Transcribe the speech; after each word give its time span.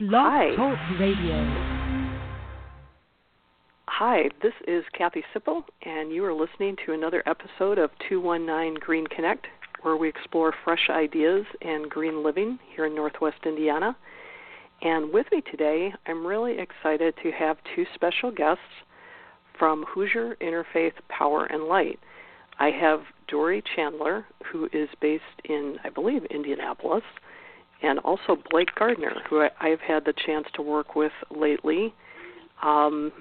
Blog 0.00 0.12
Hi. 0.12 0.56
Talk 0.56 0.78
Radio. 0.98 1.44
Hi, 3.86 4.30
this 4.42 4.54
is 4.66 4.82
Kathy 4.96 5.22
Sipple, 5.34 5.62
and 5.82 6.10
you 6.10 6.24
are 6.24 6.32
listening 6.32 6.76
to 6.86 6.94
another 6.94 7.22
episode 7.26 7.76
of 7.76 7.90
219 8.08 8.80
Green 8.80 9.06
Connect, 9.08 9.46
where 9.82 9.98
we 9.98 10.08
explore 10.08 10.54
fresh 10.64 10.88
ideas 10.88 11.44
and 11.60 11.90
green 11.90 12.24
living 12.24 12.58
here 12.74 12.86
in 12.86 12.94
Northwest 12.94 13.44
Indiana. 13.44 13.94
And 14.80 15.12
with 15.12 15.26
me 15.30 15.42
today, 15.50 15.92
I'm 16.06 16.26
really 16.26 16.56
excited 16.58 17.12
to 17.22 17.30
have 17.32 17.58
two 17.76 17.84
special 17.94 18.30
guests 18.30 18.62
from 19.58 19.84
Hoosier 19.86 20.34
Interfaith 20.40 20.94
Power 21.10 21.44
and 21.44 21.64
Light. 21.64 21.98
I 22.58 22.70
have 22.70 23.00
Dori 23.28 23.62
Chandler, 23.76 24.24
who 24.50 24.64
is 24.72 24.88
based 25.02 25.24
in, 25.44 25.76
I 25.84 25.90
believe, 25.90 26.24
Indianapolis, 26.30 27.04
and 27.82 27.98
also 28.00 28.36
Blake 28.50 28.74
Gardiner, 28.76 29.22
who 29.28 29.42
I, 29.42 29.50
I've 29.60 29.80
had 29.80 30.04
the 30.04 30.14
chance 30.26 30.46
to 30.54 30.62
work 30.62 30.94
with 30.94 31.12
lately. 31.30 31.94
Um, 32.62 33.12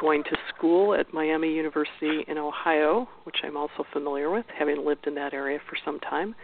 going 0.00 0.24
to 0.24 0.36
school 0.54 0.94
at 0.94 1.12
Miami 1.12 1.52
University 1.52 2.24
in 2.26 2.38
Ohio, 2.38 3.06
which 3.24 3.36
I'm 3.44 3.56
also 3.56 3.84
familiar 3.92 4.30
with, 4.30 4.46
having 4.58 4.84
lived 4.84 5.06
in 5.06 5.14
that 5.16 5.34
area 5.34 5.58
for 5.68 5.76
some 5.84 6.00
time, 6.00 6.34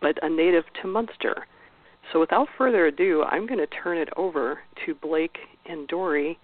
but 0.00 0.16
a 0.22 0.28
native 0.28 0.64
to 0.80 0.88
Munster. 0.88 1.46
So 2.12 2.20
without 2.20 2.48
further 2.56 2.86
ado, 2.86 3.24
I'm 3.24 3.46
going 3.46 3.58
to 3.58 3.66
turn 3.66 3.98
it 3.98 4.08
over 4.16 4.60
to 4.86 4.94
Blake 4.94 5.38
and 5.66 5.88
Dori 5.88 6.38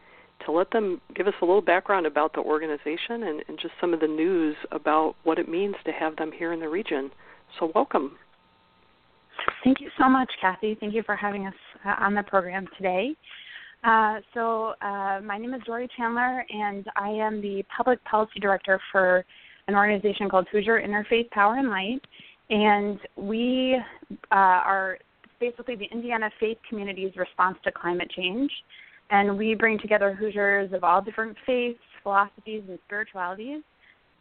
to 0.45 0.53
let 0.53 0.71
them 0.71 1.01
give 1.15 1.27
us 1.27 1.35
a 1.41 1.45
little 1.45 1.63
background 1.63 2.07
about 2.07 2.33
the 2.35 2.41
organization 2.41 3.23
and, 3.23 3.43
and 3.49 3.59
just 3.61 3.75
some 3.81 3.95
of 3.95 4.01
the 4.01 4.07
news 4.07 4.57
about 4.71 5.15
what 5.25 5.39
it 5.39 5.49
means 5.49 5.77
to 5.85 5.93
have 5.93 6.17
them 6.17 6.31
here 6.33 6.53
in 6.53 6.61
the 6.61 6.69
region. 6.69 7.11
So 7.59 7.71
welcome. 7.75 8.19
Thank 9.65 9.81
you 9.81 9.91
so 9.99 10.09
much, 10.09 10.31
Kathy. 10.41 10.77
Thank 10.79 10.95
you 10.95 11.03
for 11.03 11.17
having 11.17 11.47
us 11.47 11.55
uh, 11.85 11.95
on 11.99 12.15
the 12.15 12.23
program 12.23 12.67
today. 12.77 13.15
Uh, 13.85 14.21
so, 14.35 14.75
uh, 14.83 15.21
my 15.23 15.39
name 15.39 15.55
is 15.55 15.63
Dori 15.65 15.89
Chandler, 15.97 16.45
and 16.51 16.87
I 16.97 17.09
am 17.11 17.41
the 17.41 17.65
Public 17.77 18.03
Policy 18.05 18.41
Director 18.41 18.81
for 18.91 19.25
an 19.69 19.75
organization 19.75 20.29
called 20.29 20.47
Hoosier 20.51 20.81
Interfaith 20.81 21.31
Power 21.31 21.57
and 21.57 21.69
Light. 21.69 22.01
And 22.51 22.99
we 23.17 23.77
uh, 24.31 24.35
are 24.35 24.99
basically 25.41 25.77
the 25.77 25.87
Indiana 25.93 26.31
faith 26.39 26.59
community's 26.69 27.17
response 27.17 27.59
to 27.65 27.73
climate 27.73 28.11
change. 28.15 28.51
And 29.11 29.37
we 29.37 29.55
bring 29.55 29.79
together 29.79 30.15
Hoosiers 30.15 30.73
of 30.73 30.85
all 30.85 31.01
different 31.01 31.37
faiths, 31.47 31.79
philosophies, 32.03 32.63
and 32.69 32.79
spiritualities 32.87 33.63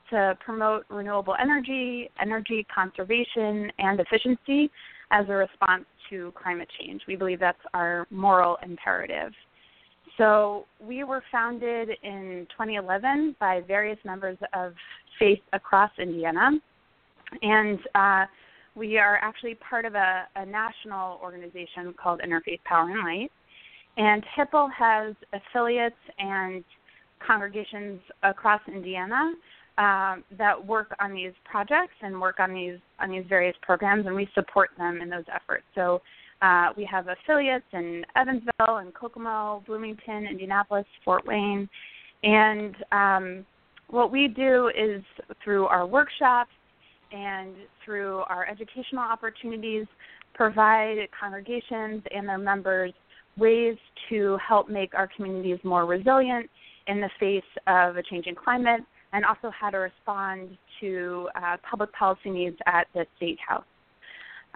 to 0.10 0.38
promote 0.44 0.86
renewable 0.90 1.36
energy, 1.42 2.10
energy 2.22 2.66
conservation, 2.74 3.72
and 3.80 4.00
efficiency 4.00 4.70
as 5.12 5.26
a 5.30 5.34
response 5.34 5.86
to 6.10 6.34
climate 6.42 6.70
change. 6.80 7.02
We 7.08 7.16
believe 7.16 7.40
that's 7.40 7.58
our 7.74 8.08
moral 8.10 8.58
imperative. 8.64 9.32
So 10.18 10.66
we 10.80 11.04
were 11.04 11.22
founded 11.32 11.90
in 12.04 12.48
2011 12.52 13.36
by 13.40 13.62
various 13.68 14.00
members 14.06 14.38
of 14.54 14.74
faith 15.20 15.42
across 15.54 15.92
Indiana, 16.00 16.52
and 17.42 17.80
uh, 17.96 18.26
we 18.76 18.98
are 18.98 19.18
actually 19.22 19.56
part 19.56 19.86
of 19.86 19.96
a, 19.96 20.24
a 20.36 20.46
national 20.46 21.20
organization 21.22 21.94
called 22.02 22.22
Interfaith 22.22 22.64
Power 22.64 22.90
and 22.90 23.00
Light. 23.00 23.32
And 23.98 24.24
HIPL 24.38 24.70
has 24.78 25.16
affiliates 25.32 25.96
and 26.20 26.64
congregations 27.26 28.02
across 28.24 28.62
Indiana 28.68 29.34
um, 29.78 30.24
that 30.38 30.56
work 30.66 30.96
on 31.00 31.14
these 31.14 31.34
projects 31.44 31.94
and 32.02 32.20
work 32.20 32.40
on 32.40 32.54
these 32.54 32.80
on 33.00 33.12
these 33.12 33.26
various 33.28 33.56
programs, 33.62 34.06
and 34.06 34.16
we 34.16 34.28
support 34.34 34.70
them 34.78 35.02
in 35.02 35.10
those 35.10 35.26
efforts. 35.34 35.66
So 35.76 36.02
uh, 36.42 36.70
we 36.78 36.86
have 36.86 37.08
affiliates 37.08 37.66
in 37.74 38.06
Evansville 38.16 38.78
and 38.78 38.94
Kokomo, 38.94 39.64
Bloomington, 39.68 40.28
Indianapolis, 40.28 40.86
Fort 41.04 41.26
Wayne, 41.26 41.68
and 42.24 42.76
um, 42.92 43.46
what 43.90 44.12
we 44.12 44.28
do 44.28 44.70
is 44.70 45.04
through 45.44 45.66
our 45.66 45.86
workshops 45.86 46.52
and 47.12 47.54
through 47.84 48.20
our 48.30 48.48
educational 48.48 49.04
opportunities, 49.04 49.86
provide 50.34 50.98
congregations 51.18 52.02
and 52.14 52.28
their 52.28 52.38
members 52.38 52.92
ways 53.38 53.76
to 54.10 54.38
help 54.46 54.70
make 54.70 54.94
our 54.96 55.10
communities 55.16 55.60
more 55.64 55.86
resilient 55.86 56.50
in 56.88 57.02
the 57.02 57.10
face 57.20 57.44
of 57.68 57.98
a 57.98 58.04
changing 58.04 58.36
climate 58.36 58.82
and 59.16 59.24
also 59.24 59.50
how 59.50 59.70
to 59.70 59.78
respond 59.78 60.58
to 60.82 61.30
uh, 61.36 61.56
public 61.68 61.92
policy 61.94 62.30
needs 62.30 62.58
at 62.68 62.86
the 62.94 63.06
state 63.16 63.40
house. 63.40 63.64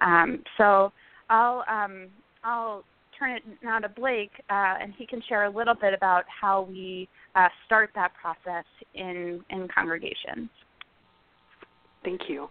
Um, 0.02 0.44
so 0.58 0.92
I'll 1.30 1.64
um, 1.70 2.08
I'll 2.44 2.84
turn 3.18 3.31
it 3.31 3.44
now 3.64 3.80
to 3.80 3.88
Blake, 3.88 4.31
uh, 4.50 4.75
and 4.81 4.94
he 4.98 5.06
can 5.06 5.22
share 5.30 5.46
a 5.46 5.50
little 5.50 5.75
bit 5.75 5.94
about 5.94 6.25
how 6.28 6.64
we 6.69 7.08
uh, 7.36 7.48
start 7.66 7.92
that 7.96 8.12
process 8.22 8.66
in 8.96 9.42
in 9.50 9.68
congregations. 9.74 10.50
Thank 12.03 12.22
you. 12.28 12.50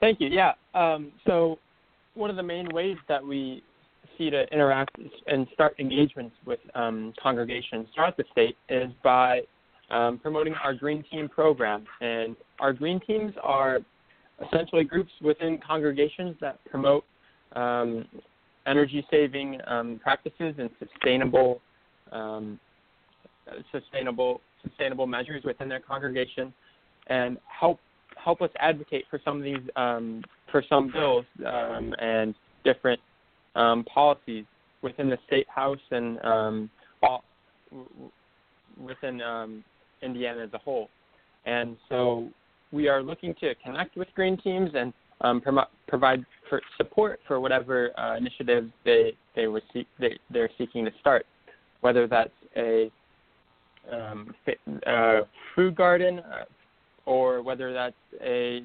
Thank 0.00 0.20
you. 0.20 0.28
Yeah. 0.28 0.52
Um, 0.74 1.12
so 1.26 1.58
one 2.14 2.28
of 2.28 2.36
the 2.36 2.42
main 2.42 2.68
ways 2.74 2.96
that 3.08 3.24
we 3.24 3.62
see 4.18 4.28
to 4.28 4.46
interact 4.52 4.98
and 5.26 5.46
start 5.54 5.74
engagements 5.78 6.34
with 6.44 6.60
um, 6.74 7.14
congregations 7.22 7.86
throughout 7.94 8.18
the 8.18 8.24
state 8.32 8.56
is 8.68 8.90
by 9.02 9.42
um, 9.90 10.18
promoting 10.18 10.54
our 10.54 10.74
Green 10.74 11.04
Team 11.10 11.28
program. 11.28 11.84
And 12.00 12.36
our 12.58 12.72
Green 12.72 13.00
Teams 13.00 13.32
are 13.42 13.80
essentially 14.46 14.84
groups 14.84 15.12
within 15.20 15.58
congregations 15.58 16.36
that 16.40 16.58
promote 16.70 17.04
um, 17.54 18.06
energy 18.66 19.04
saving 19.10 19.58
um, 19.66 20.00
practices 20.02 20.54
and 20.58 20.70
sustainable 20.78 21.60
um, 22.12 22.58
sustainable 23.72 24.40
sustainable 24.62 25.06
measures 25.06 25.42
within 25.44 25.68
their 25.68 25.80
congregation 25.80 26.52
and 27.08 27.38
help 27.46 27.80
help 28.22 28.42
us 28.42 28.50
advocate 28.58 29.04
for 29.10 29.20
some 29.24 29.38
of 29.38 29.42
these 29.42 29.68
um, 29.76 30.22
for 30.50 30.62
some 30.68 30.90
bills 30.92 31.24
um, 31.46 31.94
and 32.00 32.34
different 32.64 33.00
policies 33.92 34.44
within 34.82 35.08
the 35.08 35.18
state 35.26 35.46
house 35.48 35.78
and 35.90 36.18
all, 37.02 37.24
within 38.78 39.20
um, 39.20 39.64
Indiana 40.02 40.44
as 40.44 40.50
a 40.52 40.58
whole. 40.58 40.88
And 41.46 41.76
so 41.88 42.28
we 42.72 42.88
are 42.88 43.02
looking 43.02 43.34
to 43.40 43.54
connect 43.56 43.96
with 43.96 44.08
green 44.14 44.36
teams 44.36 44.70
and 44.74 44.92
um, 45.22 45.40
promo- 45.40 45.66
provide 45.86 46.24
for 46.48 46.60
support 46.76 47.20
for 47.26 47.40
whatever 47.40 47.98
uh, 47.98 48.16
initiatives 48.16 48.70
they 48.84 49.12
they 49.36 49.46
were 49.46 49.62
seek- 49.72 49.88
they, 49.98 50.18
they're 50.30 50.50
seeking 50.58 50.84
to 50.84 50.90
start, 51.00 51.26
whether 51.80 52.06
that's 52.06 52.30
a 52.56 52.90
um, 53.92 54.34
uh, 54.86 55.20
food 55.54 55.74
garden 55.74 56.20
uh, 56.20 56.44
or 57.06 57.42
whether 57.42 57.72
that's 57.72 57.94
a 58.22 58.62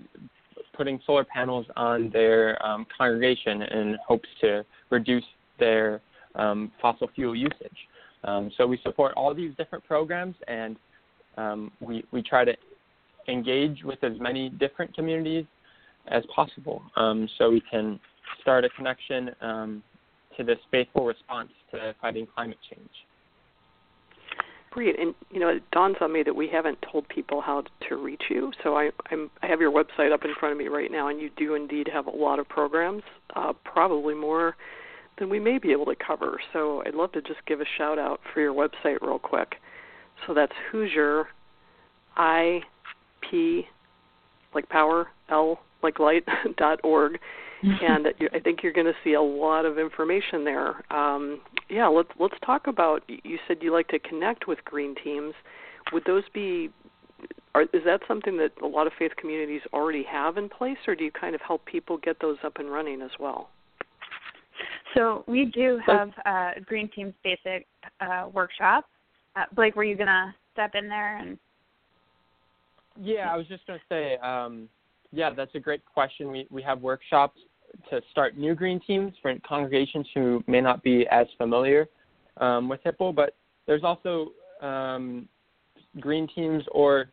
putting 0.76 1.00
solar 1.06 1.24
panels 1.24 1.66
on 1.76 2.10
their 2.12 2.64
um, 2.66 2.86
congregation 2.98 3.62
in 3.62 3.98
hopes 4.06 4.28
to 4.42 4.66
reduce 4.90 5.24
their 5.60 6.02
um, 6.36 6.72
fossil 6.82 7.10
fuel 7.16 7.36
usage. 7.36 7.78
Um, 8.24 8.52
so 8.58 8.66
we 8.66 8.80
support 8.84 9.14
all 9.16 9.34
these 9.34 9.52
different 9.58 9.86
programs, 9.86 10.36
and 10.48 10.76
um, 11.38 11.72
we 11.80 12.04
we 12.12 12.22
try 12.22 12.46
to 12.46 12.56
engage 13.28 13.84
with 13.84 14.04
as 14.04 14.14
many 14.20 14.50
different 14.50 14.94
communities 14.96 15.46
as 16.08 16.24
possible, 16.34 16.82
um, 16.96 17.28
so 17.38 17.50
we 17.50 17.62
can 17.72 18.00
start 18.42 18.64
a 18.64 18.70
connection 18.70 19.32
um, 19.42 19.84
to 20.38 20.44
this 20.44 20.60
faithful 20.72 21.06
response 21.06 21.50
to 21.72 21.96
fighting 22.02 22.28
climate 22.36 22.58
change. 22.70 22.90
Great, 24.72 25.00
and 25.00 25.16
you 25.32 25.40
know 25.40 25.48
it 25.48 25.64
dawns 25.72 25.96
on 26.02 26.12
me 26.12 26.22
that 26.22 26.36
we 26.36 26.50
haven't 26.50 26.78
told 26.92 27.08
people 27.08 27.40
how 27.42 27.64
to 27.88 27.96
reach 27.96 28.24
you. 28.30 28.52
So 28.62 28.76
I, 28.76 28.90
I'm, 29.10 29.32
I 29.42 29.48
have 29.48 29.62
your 29.62 29.72
website 29.72 30.12
up 30.12 30.26
in 30.26 30.34
front 30.38 30.52
of 30.52 30.60
me 30.60 30.68
right 30.68 30.92
now, 30.92 31.08
and 31.08 31.20
you 31.22 31.30
do 31.38 31.56
indeed 31.56 31.90
have 31.94 32.08
a 32.08 32.12
lot 32.12 32.40
of 32.40 32.50
programs, 32.50 33.04
uh, 33.38 33.54
probably 33.64 34.14
more 34.14 34.58
than 35.18 35.30
we 35.30 35.40
may 35.40 35.58
be 35.60 35.72
able 35.72 35.86
to 35.86 35.96
cover. 35.96 36.42
So 36.52 36.84
I'd 36.86 36.94
love 36.94 37.14
to 37.14 37.22
just 37.22 37.40
give 37.48 37.62
a 37.62 37.66
shout 37.78 37.98
out 37.98 38.20
for 38.34 38.42
your 38.42 38.54
website 38.54 39.02
real 39.02 39.18
quick. 39.18 39.56
So 40.26 40.34
that's 40.34 40.54
Hoosier, 40.72 41.28
I 42.16 42.62
P, 43.30 43.68
like 44.54 44.68
power, 44.70 45.08
L 45.30 45.60
like 45.84 46.00
light 46.00 46.24
dot 46.58 46.80
org, 46.84 47.18
and 47.64 48.08
I 48.34 48.40
think 48.40 48.62
you're 48.62 48.74
going 48.74 48.88
to 48.88 48.94
see 49.04 49.14
a 49.14 49.22
lot 49.22 49.66
of 49.66 49.80
information 49.80 50.44
there. 50.44 50.94
Um, 50.94 51.42
yeah, 51.70 51.88
let's 51.88 52.10
let's 52.20 52.36
talk 52.46 52.68
about. 52.68 53.02
You 53.08 53.38
said 53.48 53.58
you 53.62 53.72
like 53.72 53.88
to 53.90 54.00
connect 54.00 54.48
with 54.48 54.64
green 54.66 54.96
teams. 55.04 55.34
Would 55.94 56.04
those 56.06 56.24
be? 56.34 56.70
Are, 57.54 57.64
is 57.64 57.84
that 57.86 58.02
something 58.08 58.38
that 58.38 58.52
a 58.62 58.68
lot 58.68 58.86
of 58.86 58.94
faith 59.00 59.14
communities 59.18 59.62
already 59.72 60.04
have 60.04 60.38
in 60.38 60.50
place, 60.50 60.78
or 60.88 60.96
do 60.96 61.06
you 61.06 61.12
kind 61.12 61.34
of 61.34 61.42
help 61.42 61.66
people 61.66 61.98
get 61.98 62.20
those 62.20 62.38
up 62.44 62.58
and 62.60 62.70
running 62.70 63.02
as 63.02 63.12
well? 63.20 63.50
So 64.94 65.24
we 65.28 65.46
do 65.46 65.80
have 65.86 66.12
uh, 66.26 66.52
Green 66.66 66.90
Team's 66.94 67.14
basic 67.24 67.66
uh, 68.02 68.28
workshop. 68.34 68.86
Uh, 69.36 69.44
Blake, 69.54 69.76
were 69.76 69.84
you 69.84 69.96
gonna 69.96 70.34
step 70.54 70.76
in 70.76 70.88
there 70.88 71.18
and? 71.18 71.38
Yeah, 73.02 73.32
I 73.32 73.36
was 73.36 73.46
just 73.48 73.66
to 73.66 73.78
say, 73.90 74.16
um, 74.18 74.70
yeah, 75.12 75.30
that's 75.30 75.54
a 75.56 75.60
great 75.60 75.84
question. 75.86 76.32
We 76.32 76.48
we 76.50 76.62
have 76.62 76.82
workshops 76.82 77.40
to 77.90 78.02
start 78.12 78.38
new 78.38 78.56
green 78.56 78.80
teams 78.80 79.14
for 79.22 79.34
congregations 79.48 80.08
who 80.14 80.44
may 80.48 80.62
not 80.62 80.82
be 80.82 81.06
as 81.12 81.28
familiar 81.38 81.88
um, 82.38 82.70
with 82.70 82.82
Hipple, 82.84 83.14
but 83.14 83.36
there's 83.66 83.84
also 83.84 84.32
um, 84.62 85.28
green 86.00 86.28
teams 86.34 86.64
or 86.72 87.10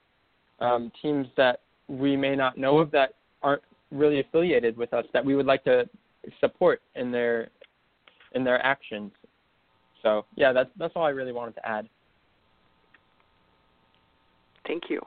um, 0.60 0.92
teams 1.00 1.26
that 1.36 1.60
we 1.88 2.16
may 2.16 2.36
not 2.36 2.56
know 2.56 2.78
of 2.78 2.92
that 2.92 3.14
aren't 3.42 3.62
really 3.90 4.20
affiliated 4.20 4.76
with 4.76 4.94
us 4.94 5.04
that 5.12 5.24
we 5.24 5.34
would 5.34 5.46
like 5.46 5.64
to 5.64 5.88
support 6.40 6.80
in 6.94 7.10
their 7.10 7.48
in 8.34 8.44
their 8.44 8.64
actions. 8.64 9.10
So 10.02 10.24
yeah, 10.36 10.52
that's 10.52 10.70
that's 10.78 10.92
all 10.94 11.04
I 11.04 11.10
really 11.10 11.32
wanted 11.32 11.54
to 11.56 11.68
add. 11.68 11.88
Thank 14.66 14.84
you. 14.88 15.00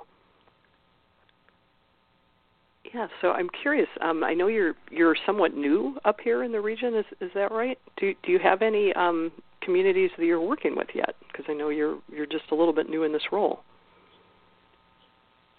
Yeah, 2.93 3.07
so 3.21 3.31
I'm 3.31 3.49
curious. 3.61 3.87
Um, 4.01 4.23
I 4.23 4.33
know 4.33 4.47
you're 4.47 4.73
you're 4.89 5.15
somewhat 5.25 5.55
new 5.55 5.97
up 6.05 6.17
here 6.23 6.43
in 6.43 6.51
the 6.51 6.61
region. 6.61 6.95
Is 6.95 7.05
is 7.19 7.31
that 7.33 7.51
right? 7.51 7.77
Do 7.97 8.13
do 8.23 8.31
you 8.31 8.39
have 8.39 8.61
any 8.61 8.93
um, 8.93 9.31
communities 9.61 10.11
that 10.17 10.25
you're 10.25 10.39
working 10.41 10.75
with 10.75 10.87
yet? 10.93 11.15
Because 11.27 11.45
I 11.49 11.53
know 11.53 11.69
you're 11.69 11.99
you're 12.11 12.27
just 12.27 12.45
a 12.51 12.55
little 12.55 12.73
bit 12.73 12.89
new 12.89 13.03
in 13.03 13.11
this 13.11 13.23
role. 13.31 13.61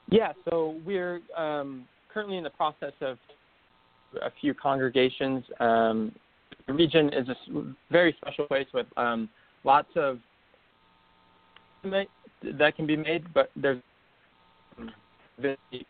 Yeah, 0.09 0.33
so 0.49 0.81
we're 0.87 1.21
um, 1.37 1.85
currently 2.13 2.37
in 2.37 2.45
the 2.45 2.51
process 2.51 2.93
of 3.01 3.19
a 4.23 4.31
few 4.41 4.55
congregations. 4.55 5.45
Um, 5.59 6.13
the 6.67 6.73
region 6.73 7.13
is 7.13 7.29
a 7.29 7.35
very 7.91 8.17
special 8.21 8.47
place 8.47 8.69
with 8.73 8.87
um, 8.97 9.29
lots 9.65 9.89
of 9.97 10.21
that 12.43 12.77
can 12.77 12.87
be 12.87 12.97
made, 12.97 13.33
but 13.35 13.50
there's 13.56 13.81
very 15.38 15.87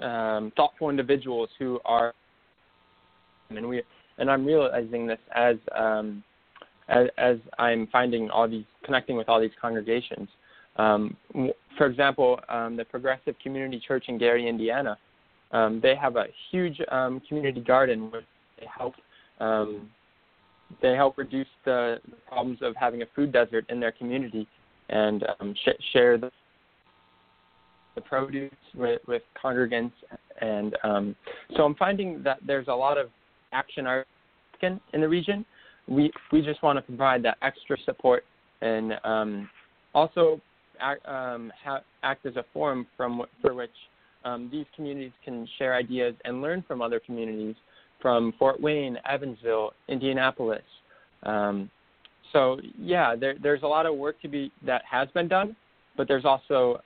um, 0.00 0.52
thoughtful 0.56 0.90
individuals 0.90 1.48
who 1.58 1.80
are, 1.84 2.14
and 3.50 3.68
we, 3.68 3.82
and 4.18 4.30
I'm 4.30 4.44
realizing 4.44 5.06
this 5.06 5.18
as, 5.34 5.56
um, 5.76 6.22
as 6.88 7.08
as 7.18 7.36
I'm 7.58 7.86
finding 7.88 8.30
all 8.30 8.48
these 8.48 8.64
connecting 8.84 9.16
with 9.16 9.28
all 9.28 9.40
these 9.40 9.50
congregations. 9.60 10.28
Um, 10.76 11.16
for 11.76 11.86
example, 11.86 12.40
um, 12.48 12.76
the 12.76 12.84
Progressive 12.84 13.34
Community 13.42 13.82
Church 13.86 14.04
in 14.08 14.16
Gary, 14.16 14.48
Indiana, 14.48 14.96
um, 15.52 15.80
they 15.82 15.96
have 15.96 16.16
a 16.16 16.26
huge 16.50 16.80
um, 16.90 17.20
community 17.28 17.60
garden 17.60 18.10
where 18.10 18.22
they 18.58 18.66
help 18.76 18.94
um, 19.40 19.88
they 20.82 20.94
help 20.94 21.16
reduce 21.16 21.48
the, 21.64 21.98
the 22.08 22.16
problems 22.28 22.58
of 22.62 22.76
having 22.76 23.02
a 23.02 23.06
food 23.16 23.32
desert 23.32 23.64
in 23.68 23.80
their 23.80 23.92
community 23.92 24.46
and 24.88 25.24
um, 25.40 25.54
sh- 25.64 25.82
share 25.92 26.18
the, 26.18 26.30
the 27.94 28.00
produce 28.00 28.52
with, 28.74 29.00
with 29.06 29.22
congregants. 29.42 29.92
And 30.40 30.76
um, 30.84 31.16
so 31.56 31.64
I'm 31.64 31.74
finding 31.74 32.22
that 32.22 32.38
there's 32.46 32.68
a 32.68 32.74
lot 32.74 32.98
of 32.98 33.08
action 33.52 33.86
in 34.62 35.00
the 35.00 35.08
region. 35.08 35.44
We 35.86 36.12
we 36.32 36.42
just 36.42 36.62
want 36.62 36.76
to 36.76 36.82
provide 36.82 37.22
that 37.22 37.38
extra 37.42 37.76
support 37.86 38.24
and 38.60 38.94
um, 39.04 39.48
also 39.94 40.40
act, 40.80 41.06
um, 41.06 41.52
ha- 41.64 41.82
act 42.02 42.26
as 42.26 42.36
a 42.36 42.44
forum 42.52 42.86
from 42.96 43.22
for 43.40 43.54
which 43.54 43.70
um, 44.24 44.48
these 44.52 44.66
communities 44.76 45.12
can 45.24 45.48
share 45.58 45.74
ideas 45.74 46.14
and 46.24 46.42
learn 46.42 46.62
from 46.66 46.82
other 46.82 47.00
communities 47.00 47.56
from 48.00 48.32
Fort 48.38 48.60
Wayne, 48.60 48.98
Evansville, 49.08 49.72
Indianapolis. 49.88 50.62
Um, 51.24 51.70
so 52.32 52.58
yeah, 52.78 53.14
there, 53.16 53.34
there's 53.42 53.62
a 53.62 53.66
lot 53.66 53.86
of 53.86 53.94
work 53.96 54.20
to 54.22 54.28
be 54.28 54.52
that 54.64 54.82
has 54.90 55.08
been 55.14 55.28
done, 55.28 55.56
but 55.96 56.08
there's 56.08 56.24
also 56.24 56.80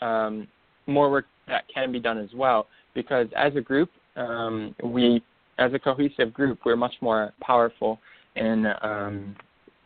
um, 0.00 0.46
more 0.86 1.10
work 1.10 1.26
that 1.46 1.64
can 1.72 1.92
be 1.92 2.00
done 2.00 2.18
as 2.18 2.30
well. 2.34 2.66
Because 2.94 3.28
as 3.36 3.54
a 3.56 3.60
group, 3.60 3.90
um, 4.16 4.74
we, 4.82 5.22
as 5.58 5.72
a 5.72 5.78
cohesive 5.78 6.32
group, 6.32 6.60
we're 6.64 6.76
much 6.76 6.94
more 7.00 7.32
powerful 7.40 7.98
in 8.36 8.66
um, 8.82 9.36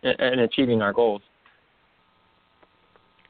in 0.02 0.40
achieving 0.40 0.82
our 0.82 0.92
goals. 0.92 1.22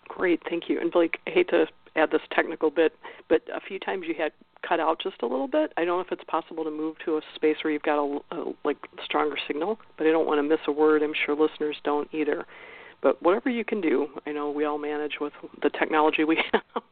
Great, 0.09 0.41
thank 0.49 0.69
you. 0.69 0.81
And 0.81 0.91
Blake, 0.91 1.19
I 1.27 1.31
hate 1.31 1.49
to 1.51 1.67
add 1.97 2.11
this 2.11 2.21
technical 2.35 2.71
bit, 2.71 2.95
but 3.29 3.43
a 3.55 3.61
few 3.61 3.79
times 3.79 4.05
you 4.07 4.15
had 4.17 4.33
cut 4.67 4.81
out 4.81 5.01
just 5.03 5.23
a 5.23 5.27
little 5.27 5.49
bit. 5.49 5.73
I 5.77 5.85
don't 5.85 5.99
know 5.99 6.01
if 6.01 6.13
it's 6.13 6.25
possible 6.29 6.65
to 6.65 6.71
move 6.71 6.97
to 7.05 7.17
a 7.17 7.21
space 7.35 7.57
where 7.63 7.73
you've 7.73 7.83
got 7.83 7.99
a, 7.99 8.19
a 8.33 8.53
like 8.65 8.79
stronger 9.05 9.37
signal, 9.47 9.79
but 9.99 10.07
I 10.07 10.11
don't 10.11 10.27
want 10.27 10.39
to 10.39 10.43
miss 10.43 10.61
a 10.67 10.73
word. 10.73 11.03
I'm 11.03 11.15
sure 11.27 11.35
listeners 11.35 11.77
don't 11.85 12.09
either. 12.13 12.45
But 13.03 13.21
whatever 13.21 13.51
you 13.51 13.65
can 13.65 13.81
do, 13.81 14.07
I 14.27 14.31
know 14.31 14.51
we 14.51 14.65
all 14.65 14.79
manage 14.79 15.15
with 15.21 15.33
the 15.61 15.71
technology 15.71 16.23
we 16.23 16.37
have. 16.53 16.83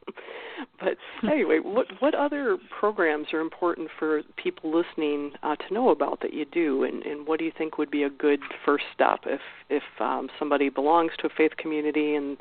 but 0.79 0.97
anyway, 1.31 1.59
what 1.63 1.87
what 1.99 2.13
other 2.13 2.57
programs 2.79 3.27
are 3.33 3.39
important 3.39 3.89
for 3.97 4.21
people 4.35 4.75
listening 4.75 5.31
uh, 5.41 5.55
to 5.55 5.73
know 5.73 5.89
about 5.89 6.19
that 6.21 6.33
you 6.33 6.45
do, 6.45 6.83
and, 6.83 7.01
and 7.03 7.25
what 7.25 7.39
do 7.39 7.45
you 7.45 7.51
think 7.57 7.77
would 7.77 7.89
be 7.89 8.03
a 8.03 8.09
good 8.09 8.41
first 8.65 8.83
step 8.93 9.21
if 9.25 9.39
if 9.69 9.83
um, 10.01 10.29
somebody 10.37 10.67
belongs 10.69 11.11
to 11.19 11.27
a 11.27 11.29
faith 11.37 11.55
community 11.57 12.15
and 12.15 12.37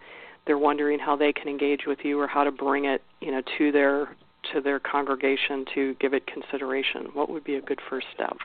they're 0.47 0.59
wondering 0.59 0.99
how 0.99 1.15
they 1.15 1.33
can 1.33 1.49
engage 1.49 1.83
with 1.87 1.99
you 2.03 2.19
or 2.19 2.27
how 2.27 2.43
to 2.43 2.51
bring 2.51 2.87
it, 2.87 3.03
you 3.21 3.31
know, 3.31 3.43
to 3.59 3.71
their 3.71 4.09
to 4.55 4.61
their 4.61 4.81
congregation 4.81 5.65
to 5.75 5.95
give 6.01 6.15
it 6.15 6.27
consideration? 6.27 7.09
What 7.13 7.31
would 7.31 7.45
be 7.45 7.57
a 7.57 7.61
good 7.61 7.81
first 7.89 8.07
step? 8.15 8.37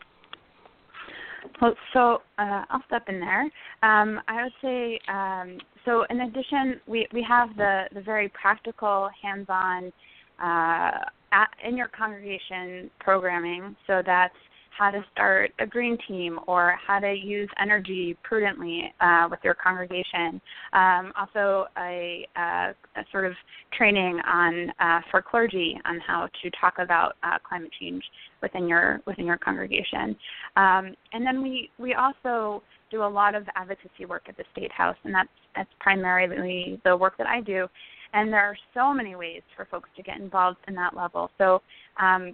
Well, 1.61 1.75
so 1.93 2.21
uh, 2.37 2.63
I'll 2.69 2.83
step 2.87 3.07
in 3.07 3.19
there. 3.19 3.43
Um, 3.83 4.19
I 4.27 4.43
would 4.43 4.53
say 4.61 4.99
um, 5.07 5.57
so. 5.85 6.03
In 6.09 6.21
addition, 6.21 6.81
we 6.87 7.07
we 7.13 7.23
have 7.23 7.55
the 7.55 7.83
the 7.93 8.01
very 8.01 8.29
practical, 8.29 9.09
hands-on, 9.21 9.93
uh, 10.41 11.05
at, 11.31 11.49
in 11.63 11.77
your 11.77 11.87
congregation 11.87 12.89
programming. 12.99 13.75
So 13.87 14.01
that's 14.05 14.35
how 14.77 14.91
to 14.91 15.03
start 15.11 15.51
a 15.59 15.65
green 15.65 15.97
team 16.07 16.39
or 16.47 16.77
how 16.85 16.99
to 16.99 17.13
use 17.13 17.49
energy 17.61 18.17
prudently 18.23 18.93
uh, 18.99 19.27
with 19.29 19.39
your 19.43 19.53
congregation. 19.53 20.41
Um, 20.73 21.13
also, 21.17 21.67
a, 21.77 22.27
uh, 22.35 22.73
a, 22.97 23.05
sort 23.11 23.25
of 23.25 23.33
training 23.77 24.19
on 24.27 24.71
uh, 24.79 24.99
for 25.11 25.21
clergy 25.21 25.79
on 25.85 25.99
how 26.05 26.27
to 26.43 26.51
talk 26.59 26.75
about 26.79 27.15
uh, 27.23 27.37
climate 27.47 27.71
change 27.79 28.03
within 28.41 28.67
your 28.67 28.99
within 29.05 29.25
your 29.25 29.37
congregation. 29.37 30.15
Um, 30.57 30.95
and 31.13 31.25
then 31.25 31.41
we 31.41 31.69
we 31.77 31.93
also 31.93 32.61
do 32.91 33.03
a 33.03 33.07
lot 33.07 33.35
of 33.35 33.47
advocacy 33.55 34.05
work 34.07 34.23
at 34.27 34.37
the 34.37 34.43
state 34.51 34.71
house, 34.71 34.97
and 35.03 35.13
that's 35.13 35.29
that's 35.55 35.69
primarily 35.79 36.79
the 36.83 36.95
work 36.95 37.17
that 37.17 37.27
I 37.27 37.41
do. 37.41 37.67
And 38.13 38.31
there 38.31 38.45
are 38.45 38.57
so 38.73 38.93
many 38.93 39.15
ways 39.15 39.41
for 39.55 39.65
folks 39.65 39.89
to 39.97 40.03
get 40.03 40.17
involved 40.17 40.59
in 40.67 40.75
that 40.75 40.95
level. 40.95 41.29
So 41.37 41.61
um, 41.99 42.33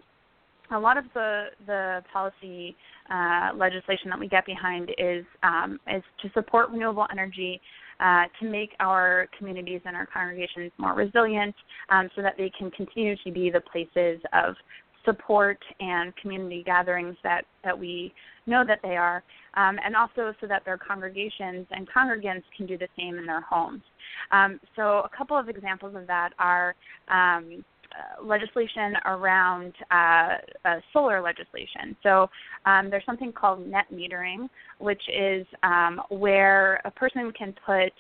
a 0.71 0.79
lot 0.79 0.97
of 0.97 1.05
the 1.13 1.45
the 1.65 2.03
policy 2.11 2.75
uh, 3.09 3.49
legislation 3.55 4.09
that 4.09 4.19
we 4.19 4.27
get 4.27 4.45
behind 4.45 4.89
is 4.97 5.25
um, 5.43 5.79
is 5.93 6.03
to 6.21 6.29
support 6.33 6.69
renewable 6.69 7.07
energy, 7.11 7.61
uh, 7.99 8.23
to 8.39 8.49
make 8.49 8.71
our 8.79 9.27
communities 9.37 9.81
and 9.85 9.95
our 9.95 10.05
congregations 10.05 10.71
more 10.77 10.93
resilient, 10.93 11.55
um, 11.89 12.09
so 12.15 12.21
that 12.21 12.35
they 12.37 12.51
can 12.57 12.71
continue 12.71 13.15
to 13.23 13.31
be 13.31 13.49
the 13.49 13.61
places 13.61 14.21
of 14.33 14.55
support 15.05 15.57
and 15.79 16.15
community 16.17 16.63
gatherings 16.63 17.15
that 17.23 17.43
that 17.63 17.77
we 17.77 18.13
know 18.47 18.63
that 18.65 18.79
they 18.81 18.97
are, 18.97 19.23
um, 19.55 19.77
and 19.83 19.95
also 19.95 20.33
so 20.41 20.47
that 20.47 20.63
their 20.65 20.77
congregations 20.77 21.67
and 21.71 21.87
congregants 21.89 22.43
can 22.55 22.65
do 22.65 22.77
the 22.77 22.87
same 22.97 23.17
in 23.17 23.25
their 23.25 23.41
homes. 23.41 23.81
Um, 24.31 24.59
so 24.75 24.99
a 24.99 25.09
couple 25.15 25.37
of 25.37 25.49
examples 25.49 25.95
of 25.95 26.07
that 26.07 26.29
are 26.39 26.75
um, 27.07 27.63
legislation 28.23 28.93
around 29.05 29.73
uh, 29.91 30.37
uh, 30.65 30.79
solar 30.93 31.21
legislation. 31.21 31.95
So 32.03 32.29
um, 32.65 32.89
there's 32.89 33.05
something 33.05 33.31
called 33.31 33.67
net 33.67 33.85
metering, 33.93 34.49
which 34.79 35.01
is 35.09 35.45
um, 35.63 36.01
where 36.09 36.81
a 36.85 36.91
person 36.91 37.31
can 37.31 37.53
put 37.65 37.93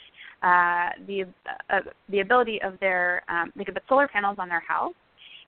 uh, 0.43 0.89
the 1.07 1.25
uh, 1.69 1.79
the 2.09 2.21
ability 2.21 2.61
of 2.63 2.79
their 2.79 3.23
um, 3.29 3.51
they 3.55 3.63
can 3.63 3.73
put 3.73 3.83
solar 3.87 4.07
panels 4.07 4.37
on 4.39 4.49
their 4.49 4.63
house, 4.67 4.93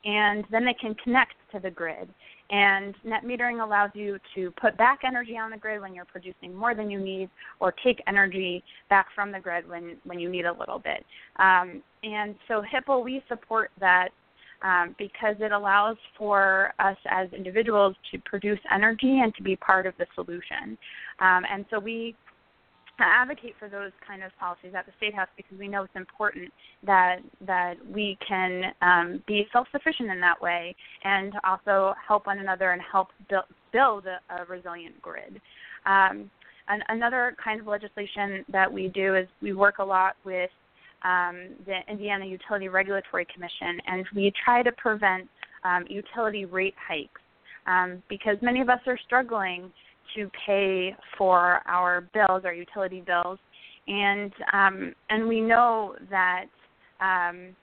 and 0.06 0.46
then 0.52 0.66
they 0.66 0.76
can 0.80 0.96
connect 1.04 1.34
to 1.52 1.60
the 1.60 1.72
grid. 1.72 2.10
And 2.50 2.94
net 3.04 3.24
metering 3.24 3.64
allows 3.64 3.90
you 3.96 4.20
to 4.36 4.52
put 4.62 4.78
back 4.78 5.00
energy 5.04 5.38
on 5.38 5.50
the 5.50 5.58
grid 5.58 5.82
when 5.82 5.96
you're 5.96 6.06
producing 6.06 6.54
more 6.54 6.76
than 6.76 6.92
you 6.92 7.00
need, 7.00 7.30
or 7.60 7.74
take 7.84 8.00
energy 8.06 8.64
back 8.90 9.08
from 9.16 9.32
the 9.32 9.40
grid 9.40 9.68
when 9.68 9.98
when 10.04 10.20
you 10.20 10.30
need 10.30 10.46
a 10.46 10.54
little 10.54 10.78
bit. 10.78 11.04
Um, 11.38 11.82
and 12.04 12.36
so 12.48 12.62
Hipple, 12.62 13.04
we 13.04 13.24
support 13.28 13.72
that 13.80 14.10
um, 14.64 14.96
because 14.98 15.36
it 15.40 15.52
allows 15.52 15.98
for 16.18 16.74
us 16.80 16.98
as 17.10 17.32
individuals 17.34 17.96
to 18.12 18.20
produce 18.20 18.60
energy 18.74 19.20
and 19.22 19.36
to 19.36 19.44
be 19.44 19.56
part 19.56 19.86
of 19.86 19.94
the 19.98 20.06
solution. 20.16 20.78
Um, 21.20 21.44
and 21.52 21.66
so 21.70 21.80
we 21.80 22.16
advocate 23.00 23.56
for 23.60 23.68
those 23.68 23.92
kind 24.06 24.24
of 24.24 24.32
policies 24.40 24.74
at 24.78 24.86
the 24.86 24.92
state 24.98 25.16
house 25.16 25.28
because 25.36 25.58
we 25.58 25.68
know 25.68 25.84
it's 25.84 25.96
important 25.96 26.52
that 26.86 27.18
that 27.46 27.76
we 27.92 28.18
can 28.26 28.72
um, 28.82 29.24
be 29.28 29.48
self-sufficient 29.52 30.10
in 30.10 30.22
that 30.22 30.40
way 30.40 30.76
and 31.04 31.34
also 31.44 31.94
help 32.08 32.28
one 32.28 32.40
another 32.40 32.72
and 32.72 32.82
help 32.90 33.08
build, 33.30 33.46
build 33.72 34.06
a, 34.06 34.20
a 34.42 34.46
resilient 34.46 35.02
grid. 35.02 35.42
Um, 35.86 36.30
and 36.68 36.84
another 36.88 37.36
kind 37.44 37.60
of 37.60 37.68
legislation 37.68 38.46
that 38.50 38.72
we 38.72 38.88
do 38.88 39.16
is 39.16 39.28
we 39.42 39.54
work 39.54 39.80
a 39.80 39.84
lot 39.84 40.16
with 40.24 40.50
um, 41.04 41.50
the 41.66 41.80
Indiana 41.90 42.26
Utility 42.26 42.68
Regulatory 42.68 43.28
Commission, 43.34 43.80
and 43.88 44.06
we 44.16 44.32
try 44.44 44.64
to 44.64 44.72
prevent 44.74 45.28
um, 45.64 45.86
utility 45.90 46.46
rate 46.46 46.76
hikes 46.88 47.22
um, 47.68 48.02
because 48.10 48.38
many 48.42 48.62
of 48.62 48.70
us 48.70 48.80
are 48.88 48.98
struggling 49.06 49.72
to 50.16 50.30
pay 50.46 50.96
for 51.18 51.62
our 51.66 52.02
bills, 52.14 52.44
our 52.46 52.54
utility 52.54 53.02
bills, 53.06 53.40
and 53.88 54.32
um, 54.52 54.94
and 55.10 55.28
we 55.28 55.42
know 55.42 55.96
that 56.10 56.46
um, 57.02 57.56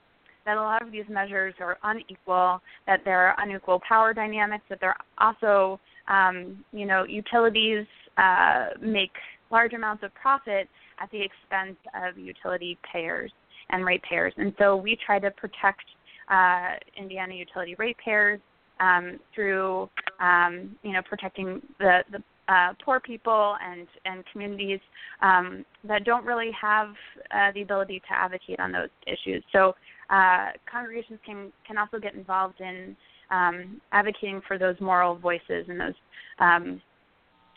that 0.45 0.57
a 0.57 0.61
lot 0.61 0.83
of 0.83 0.91
these 0.91 1.05
measures 1.09 1.55
are 1.61 1.79
unequal, 1.85 2.61
that 2.87 3.01
there 3.05 3.27
are 3.27 3.37
unequal 3.39 3.81
power 3.87 4.13
dynamics, 4.13 4.65
that 4.69 4.81
there 4.81 4.95
are 5.19 5.35
also 5.37 5.81
um, 6.09 6.65
you 6.73 6.87
know 6.87 7.05
utilities 7.05 7.87
uh, 8.19 8.69
make 8.81 9.13
large 9.51 9.73
amounts 9.73 10.03
of 10.03 10.15
profit 10.15 10.69
at 11.01 11.11
the 11.11 11.21
expense 11.21 11.77
of 11.95 12.19
utility 12.19 12.79
payers 12.93 13.33
and 13.71 13.85
ratepayers, 13.85 14.33
and 14.37 14.55
so 14.59 14.77
we 14.77 14.97
try 15.05 15.19
to 15.19 15.31
protect 15.31 15.85
uh, 16.31 16.75
Indiana 16.97 17.35
utility 17.35 17.75
ratepayers 17.79 18.41
um, 18.81 19.19
through 19.35 19.89
um, 20.21 20.77
you 20.83 20.93
know 20.93 21.03
protecting 21.09 21.61
the, 21.79 22.01
the 22.11 22.23
uh, 22.49 22.73
poor 22.85 22.99
people 22.99 23.57
and 23.63 23.87
and 24.05 24.25
communities 24.33 24.81
um, 25.23 25.65
that 25.85 26.05
don't 26.05 26.25
really 26.25 26.51
have 26.61 26.89
uh, 27.33 27.53
the 27.55 27.63
ability 27.63 28.01
to 28.01 28.13
advocate 28.13 28.59
on 28.59 28.73
those 28.73 28.89
issues. 29.07 29.45
So 29.53 29.75
uh, 30.11 30.49
congregations 30.71 31.21
can 31.25 31.53
can 31.67 31.79
also 31.79 31.99
get 31.99 32.15
involved 32.15 32.61
in 32.61 32.97
um, 33.31 33.81
advocating 33.93 34.41
for 34.49 34.59
those 34.59 34.75
moral 34.81 35.15
voices 35.17 35.67
and 35.69 35.81
those 35.81 35.95
um, 36.41 36.83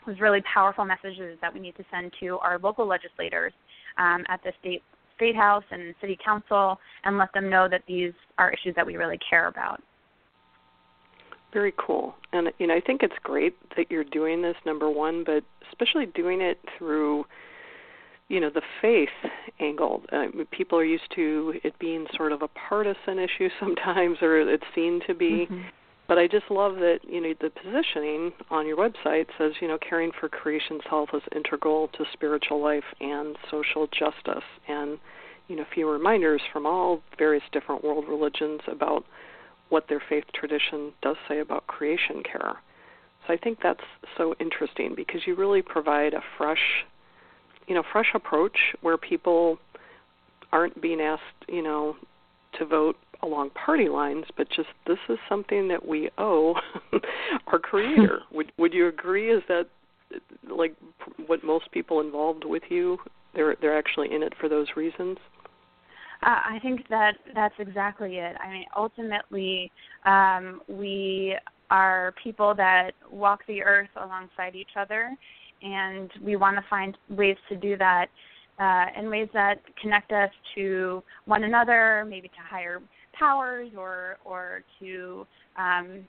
those 0.06 0.20
really 0.20 0.42
powerful 0.54 0.86
messages 0.86 1.38
that 1.42 1.54
we 1.54 1.60
need 1.60 1.76
to 1.78 1.84
send 1.92 2.12
to 2.20 2.38
our 2.40 2.60
local 2.60 2.88
legislators 2.88 3.54
um, 3.98 4.24
at 4.28 4.42
the 4.44 4.52
state 4.60 4.84
state 5.16 5.36
house 5.36 5.64
and 5.70 5.94
city 6.02 6.18
council, 6.26 6.80
and 7.04 7.18
let 7.20 7.32
them 7.34 7.50
know 7.50 7.68
that 7.70 7.84
these 7.88 8.14
are 8.40 8.52
issues 8.52 8.74
that 8.76 8.86
we 8.86 8.98
really 8.98 9.20
care 9.30 9.48
about. 9.48 9.82
Very 11.54 11.74
cool. 11.78 12.16
And 12.32 12.50
you 12.58 12.66
know, 12.66 12.76
I 12.76 12.82
think 12.82 13.04
it's 13.04 13.14
great 13.22 13.56
that 13.78 13.92
you're 13.92 14.04
doing 14.04 14.42
this 14.42 14.56
number 14.66 14.90
1, 14.90 15.24
but 15.24 15.44
especially 15.70 16.08
doing 16.08 16.42
it 16.42 16.58
through 16.78 17.26
you 18.30 18.40
know 18.40 18.50
the 18.50 18.62
faith 18.82 19.10
angle. 19.60 20.02
Uh, 20.12 20.26
people 20.52 20.80
are 20.80 20.86
used 20.86 21.14
to 21.16 21.54
it 21.64 21.78
being 21.80 22.08
sort 22.16 22.32
of 22.32 22.42
a 22.42 22.48
partisan 22.48 23.20
issue 23.20 23.50
sometimes, 23.60 24.18
or 24.22 24.40
it's 24.40 24.64
seen 24.74 25.00
to 25.08 25.14
be. 25.14 25.48
Mm-hmm. 25.50 25.62
But 26.14 26.20
I 26.20 26.28
just 26.28 26.52
love 26.52 26.76
that 26.76 27.00
you 27.10 27.20
know 27.20 27.34
the 27.42 27.50
positioning 27.50 28.34
on 28.52 28.68
your 28.68 28.78
website 28.78 29.26
says 29.36 29.54
you 29.60 29.68
know 29.68 29.80
caring 29.80 30.12
for 30.12 30.30
creation's 30.30 30.84
health 30.88 31.10
is 31.12 31.24
integral 31.36 31.88
to 31.88 32.06
spiritual 32.14 32.62
life 32.62 32.84
and 33.02 33.36
social 33.50 33.88
justice, 33.88 34.44
and 34.68 35.00
you 35.48 35.56
know 35.56 35.64
a 35.64 35.74
few 35.74 35.90
reminders 35.90 36.40
from 36.52 36.68
all 36.68 37.02
various 37.18 37.42
different 37.52 37.84
world 37.84 38.06
religions 38.08 38.62
about 38.68 39.04
what 39.70 39.88
their 39.90 40.04
faith 40.08 40.26
tradition 40.36 40.92
does 41.02 41.16
say 41.28 41.40
about 41.40 41.66
creation 41.66 42.22
care. 42.22 42.58
So 43.26 43.34
I 43.34 43.38
think 43.38 43.58
that's 43.64 43.82
so 44.16 44.36
interesting 44.40 44.94
because 44.96 45.22
you 45.26 45.34
really 45.34 45.64
provide 45.64 46.14
a 46.14 46.22
fresh, 46.38 46.86
you 47.66 47.74
know, 47.74 47.82
fresh 47.92 48.12
approach 48.14 48.76
where 48.82 48.98
people 48.98 49.58
aren't 50.52 50.80
being 50.80 51.02
asked, 51.02 51.24
you 51.48 51.64
know, 51.64 51.96
to 52.60 52.66
vote 52.66 52.98
along 53.24 53.52
party 53.52 53.90
lines, 53.90 54.26
but 54.38 54.48
just 54.50 54.70
this 54.86 55.00
is 55.10 55.18
something 55.28 55.68
that 55.70 55.88
we 55.88 56.10
owe 56.18 56.56
our 57.48 57.60
creator. 57.60 58.20
would 58.32 58.52
would 58.58 58.74
you 58.74 58.88
agree 58.88 59.32
is 59.32 59.42
that 59.48 59.68
like 60.50 60.76
what 61.26 61.44
most 61.44 61.72
people 61.72 62.00
involved 62.00 62.44
with 62.46 62.64
you 62.70 63.00
they're 63.34 63.56
they're 63.62 63.78
actually 63.78 64.14
in 64.14 64.22
it 64.22 64.34
for 64.40 64.50
those 64.50 64.68
reasons? 64.76 65.18
Uh, 66.22 66.40
I 66.56 66.60
think 66.62 66.88
that 66.90 67.14
that's 67.36 67.56
exactly 67.60 68.18
it. 68.18 68.36
I 68.42 68.50
mean, 68.50 68.66
ultimately, 68.78 69.72
um, 70.06 70.62
we 70.70 71.36
are 71.70 72.14
people 72.24 72.54
that 72.56 72.92
walk 73.12 73.42
the 73.48 73.62
earth 73.62 73.90
alongside 73.98 74.56
each 74.56 74.78
other, 74.78 75.12
and 75.62 76.10
we 76.22 76.36
want 76.38 76.56
to 76.56 76.64
find 76.70 76.98
ways 77.10 77.36
to 77.50 77.58
do 77.58 77.76
that 77.78 78.08
uh, 78.60 78.86
in 78.98 79.10
ways 79.10 79.28
that 79.34 79.60
connect 79.82 80.12
us 80.12 80.30
to 80.56 81.04
one 81.26 81.44
another, 81.44 82.06
maybe 82.08 82.28
to 82.30 82.42
higher 82.50 82.82
powers 83.18 83.70
or 83.78 84.18
or 84.26 84.64
to 84.80 85.26
um, 85.58 86.08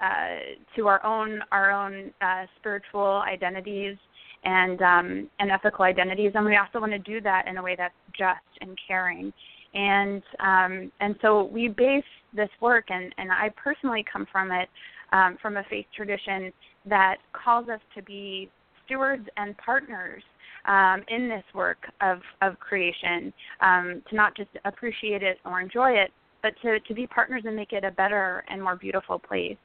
uh, 0.00 0.38
to 0.76 0.88
our 0.88 1.04
own 1.04 1.40
our 1.52 1.70
own 1.70 2.12
uh, 2.20 2.44
spiritual 2.58 3.22
identities 3.26 3.96
and 4.44 4.80
um, 4.82 5.30
and 5.38 5.50
ethical 5.50 5.84
identities, 5.84 6.32
and 6.34 6.44
we 6.44 6.56
also 6.56 6.80
want 6.80 6.92
to 6.92 6.98
do 6.98 7.20
that 7.20 7.46
in 7.48 7.56
a 7.56 7.62
way 7.62 7.74
that's 7.76 7.94
just 8.16 8.40
and 8.60 8.78
caring. 8.86 9.32
And 9.74 10.22
um, 10.40 10.92
and 11.00 11.16
so 11.20 11.44
we 11.44 11.68
base 11.68 12.04
this 12.34 12.50
work, 12.60 12.86
and 12.88 13.14
and 13.18 13.30
I 13.32 13.50
personally 13.62 14.04
come 14.10 14.26
from 14.30 14.52
it 14.52 14.68
um, 15.12 15.36
from 15.42 15.56
a 15.56 15.64
faith 15.68 15.86
tradition 15.94 16.52
that 16.86 17.16
calls 17.32 17.68
us 17.68 17.80
to 17.94 18.02
be 18.02 18.50
stewards 18.84 19.26
and 19.36 19.56
partners 19.58 20.22
um, 20.66 21.02
in 21.08 21.28
this 21.28 21.44
work 21.54 21.78
of 22.00 22.20
of 22.42 22.58
creation, 22.58 23.32
um, 23.60 24.02
to 24.08 24.14
not 24.14 24.36
just 24.36 24.50
appreciate 24.64 25.22
it 25.22 25.38
or 25.44 25.60
enjoy 25.60 25.90
it, 25.90 26.10
but 26.46 26.54
to 26.62 26.78
to 26.80 26.94
be 26.94 27.06
partners 27.08 27.42
and 27.44 27.56
make 27.56 27.72
it 27.72 27.82
a 27.82 27.90
better 27.90 28.44
and 28.48 28.62
more 28.62 28.76
beautiful 28.76 29.18
place. 29.18 29.56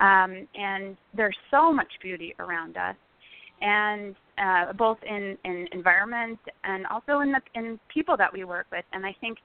Um, 0.00 0.46
and 0.54 0.96
there's 1.16 1.36
so 1.50 1.72
much 1.72 1.88
beauty 2.02 2.34
around 2.38 2.76
us, 2.76 2.96
and 3.62 4.14
uh, 4.36 4.72
both 4.74 4.98
in, 5.08 5.36
in 5.44 5.66
environment 5.72 6.38
and 6.64 6.86
also 6.86 7.20
in 7.20 7.32
the 7.32 7.40
in 7.54 7.80
people 7.92 8.16
that 8.18 8.30
we 8.32 8.44
work 8.44 8.66
with. 8.70 8.84
And 8.92 9.06
I 9.06 9.16
think 9.20 9.38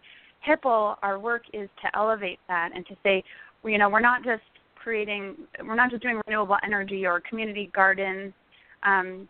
Hipple, 0.48 0.98
our 1.02 1.20
work 1.20 1.44
is 1.54 1.70
to 1.84 1.98
elevate 1.98 2.40
that 2.50 2.72
and 2.76 2.86
to 2.88 2.96
say, 3.02 3.24
you 3.64 3.78
know, 3.78 3.90
we're 3.90 4.02
not 4.02 4.24
just 4.24 4.44
creating, 4.76 5.36
we're 5.66 5.76
not 5.76 5.90
just 5.90 6.04
doing 6.04 6.20
renewable 6.28 6.58
energy 6.66 7.06
or 7.06 7.22
community 7.22 7.72
gardens 7.74 8.34
um, 8.84 9.30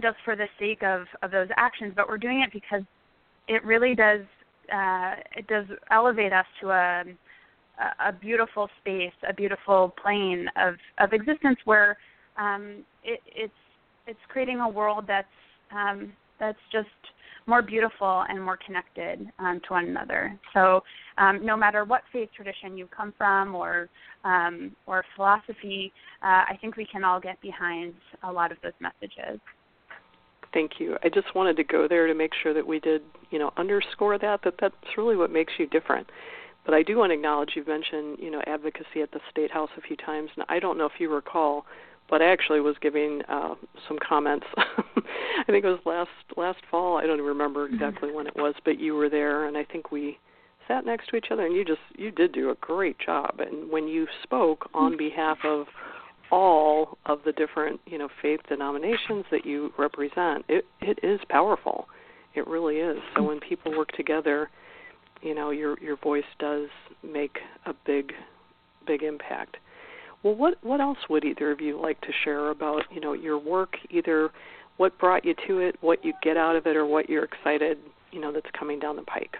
just 0.00 0.16
for 0.24 0.36
the 0.36 0.46
sake 0.60 0.84
of 0.84 1.06
of 1.22 1.32
those 1.32 1.48
actions, 1.56 1.92
but 1.96 2.08
we're 2.08 2.18
doing 2.18 2.42
it 2.46 2.52
because 2.52 2.82
it 3.48 3.64
really 3.64 3.96
does 3.96 4.20
uh, 4.72 5.14
it 5.36 5.46
does 5.46 5.66
elevate 5.90 6.32
us 6.32 6.46
to 6.60 6.70
a 6.70 7.04
a 7.98 8.12
beautiful 8.12 8.68
space, 8.80 9.12
a 9.28 9.32
beautiful 9.32 9.94
plane 10.00 10.46
of 10.56 10.74
of 10.98 11.12
existence 11.12 11.58
where 11.64 11.96
um, 12.36 12.84
it, 13.02 13.20
it's 13.26 13.52
it's 14.06 14.20
creating 14.28 14.60
a 14.60 14.68
world 14.68 15.04
that's 15.06 15.26
um, 15.72 16.12
that's 16.38 16.58
just 16.72 16.88
more 17.46 17.62
beautiful 17.62 18.24
and 18.28 18.42
more 18.42 18.58
connected 18.64 19.30
um, 19.38 19.60
to 19.66 19.72
one 19.74 19.86
another. 19.86 20.38
So, 20.54 20.82
um, 21.18 21.44
no 21.44 21.56
matter 21.56 21.84
what 21.84 22.02
faith 22.12 22.30
tradition 22.34 22.78
you 22.78 22.86
come 22.86 23.12
from 23.18 23.54
or 23.54 23.88
um, 24.24 24.74
or 24.86 25.04
philosophy, 25.16 25.92
uh, 26.22 26.44
I 26.48 26.58
think 26.60 26.76
we 26.76 26.86
can 26.86 27.04
all 27.04 27.20
get 27.20 27.40
behind 27.40 27.94
a 28.22 28.32
lot 28.32 28.52
of 28.52 28.58
those 28.62 28.72
messages. 28.80 29.40
Thank 30.54 30.78
you. 30.78 30.96
I 31.04 31.08
just 31.08 31.34
wanted 31.34 31.56
to 31.56 31.64
go 31.64 31.86
there 31.88 32.06
to 32.06 32.14
make 32.14 32.32
sure 32.42 32.54
that 32.54 32.66
we 32.66 32.80
did, 32.80 33.02
you 33.30 33.38
know, 33.38 33.52
underscore 33.56 34.18
that 34.18 34.40
that 34.44 34.54
that's 34.60 34.74
really 34.96 35.16
what 35.16 35.30
makes 35.30 35.52
you 35.58 35.66
different. 35.66 36.08
But 36.64 36.72
I 36.72 36.82
do 36.82 36.96
want 36.96 37.10
to 37.10 37.14
acknowledge 37.14 37.50
you've 37.56 37.68
mentioned, 37.68 38.18
you 38.20 38.30
know, 38.30 38.40
advocacy 38.46 39.02
at 39.02 39.10
the 39.10 39.20
state 39.30 39.50
house 39.50 39.68
a 39.76 39.82
few 39.82 39.96
times, 39.96 40.30
and 40.36 40.46
I 40.48 40.60
don't 40.60 40.78
know 40.78 40.86
if 40.86 40.92
you 40.98 41.12
recall 41.12 41.66
but 42.08 42.22
I 42.22 42.30
actually 42.30 42.60
was 42.60 42.76
giving 42.80 43.22
uh, 43.28 43.54
some 43.88 43.98
comments. 44.06 44.46
I 44.56 45.44
think 45.46 45.64
it 45.64 45.68
was 45.68 45.80
last 45.84 46.10
last 46.36 46.60
fall. 46.70 46.96
I 46.98 47.06
don't 47.06 47.16
even 47.16 47.26
remember 47.26 47.66
mm-hmm. 47.66 47.74
exactly 47.74 48.12
when 48.12 48.26
it 48.26 48.36
was, 48.36 48.54
but 48.64 48.78
you 48.78 48.94
were 48.94 49.08
there, 49.08 49.46
and 49.46 49.56
I 49.56 49.64
think 49.64 49.90
we 49.90 50.18
sat 50.68 50.86
next 50.86 51.08
to 51.10 51.16
each 51.16 51.26
other, 51.30 51.46
and 51.46 51.54
you 51.54 51.64
just 51.64 51.80
you 51.96 52.10
did 52.10 52.32
do 52.32 52.50
a 52.50 52.54
great 52.56 52.98
job. 52.98 53.40
And 53.40 53.70
when 53.70 53.88
you 53.88 54.06
spoke 54.22 54.68
on 54.74 54.92
mm-hmm. 54.92 54.98
behalf 54.98 55.38
of 55.44 55.66
all 56.34 56.98
of 57.06 57.20
the 57.24 57.30
different 57.32 57.80
you 57.86 57.96
know 57.96 58.08
faith 58.20 58.40
denominations 58.48 59.24
that 59.30 59.46
you 59.46 59.72
represent, 59.78 60.44
it 60.48 60.66
it 60.80 60.98
is 61.02 61.20
powerful. 61.28 61.86
It 62.34 62.46
really 62.48 62.78
is. 62.78 62.98
So 63.14 63.22
when 63.22 63.38
people 63.38 63.76
work 63.76 63.92
together, 63.92 64.50
you 65.22 65.34
know 65.34 65.50
your 65.50 65.78
your 65.80 65.96
voice 65.96 66.24
does 66.40 66.68
make 67.04 67.38
a 67.66 67.74
big 67.86 68.12
big 68.84 69.04
impact. 69.04 69.58
Well, 70.24 70.34
what 70.34 70.54
what 70.64 70.80
else 70.80 70.98
would 71.08 71.24
either 71.24 71.52
of 71.52 71.60
you 71.60 71.80
like 71.80 72.00
to 72.00 72.12
share 72.24 72.50
about 72.50 72.82
you 72.90 73.00
know 73.00 73.12
your 73.12 73.38
work? 73.38 73.76
Either 73.90 74.30
what 74.76 74.98
brought 74.98 75.24
you 75.24 75.34
to 75.46 75.60
it, 75.60 75.76
what 75.82 76.04
you 76.04 76.12
get 76.20 76.36
out 76.36 76.56
of 76.56 76.66
it, 76.66 76.74
or 76.74 76.84
what 76.84 77.08
you're 77.08 77.24
excited 77.24 77.78
you 78.10 78.20
know 78.20 78.32
that's 78.32 78.50
coming 78.58 78.80
down 78.80 78.96
the 78.96 79.02
pike. 79.02 79.36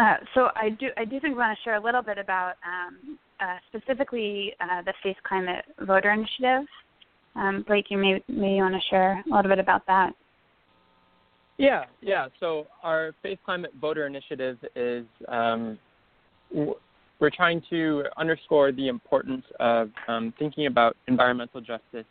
Uh, 0.00 0.16
so 0.34 0.48
I 0.56 0.70
do 0.70 0.88
I 0.96 1.04
do 1.04 1.20
think 1.20 1.34
we 1.34 1.40
want 1.40 1.56
to 1.58 1.62
share 1.62 1.74
a 1.74 1.82
little 1.82 2.00
bit 2.00 2.16
about 2.16 2.54
um, 2.66 3.18
uh, 3.38 3.58
specifically 3.68 4.54
uh, 4.58 4.80
the 4.82 4.94
Faith 5.02 5.16
Climate 5.28 5.64
Voter 5.80 6.10
Initiative. 6.10 6.66
Um, 7.36 7.64
Blake, 7.68 7.86
you 7.90 7.98
may 7.98 8.22
may 8.26 8.54
want 8.56 8.74
to 8.74 8.80
share 8.88 9.22
a 9.30 9.36
little 9.36 9.50
bit 9.50 9.58
about 9.58 9.86
that. 9.88 10.12
Yeah, 11.58 11.84
yeah. 12.00 12.28
So 12.40 12.66
our 12.82 13.12
Faith 13.22 13.40
Climate 13.44 13.72
Voter 13.78 14.06
Initiative 14.06 14.56
is 14.74 15.04
um, 15.28 15.78
we're 16.50 17.30
trying 17.30 17.62
to 17.68 18.04
underscore 18.16 18.72
the 18.72 18.88
importance 18.88 19.44
of 19.58 19.90
um, 20.08 20.32
thinking 20.38 20.64
about 20.64 20.96
environmental 21.08 21.60
justice, 21.60 22.06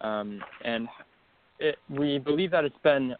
um, 0.00 0.44
and 0.66 0.86
it, 1.60 1.76
we 1.88 2.18
believe 2.18 2.50
that 2.50 2.66
it's 2.66 2.76
been 2.82 3.16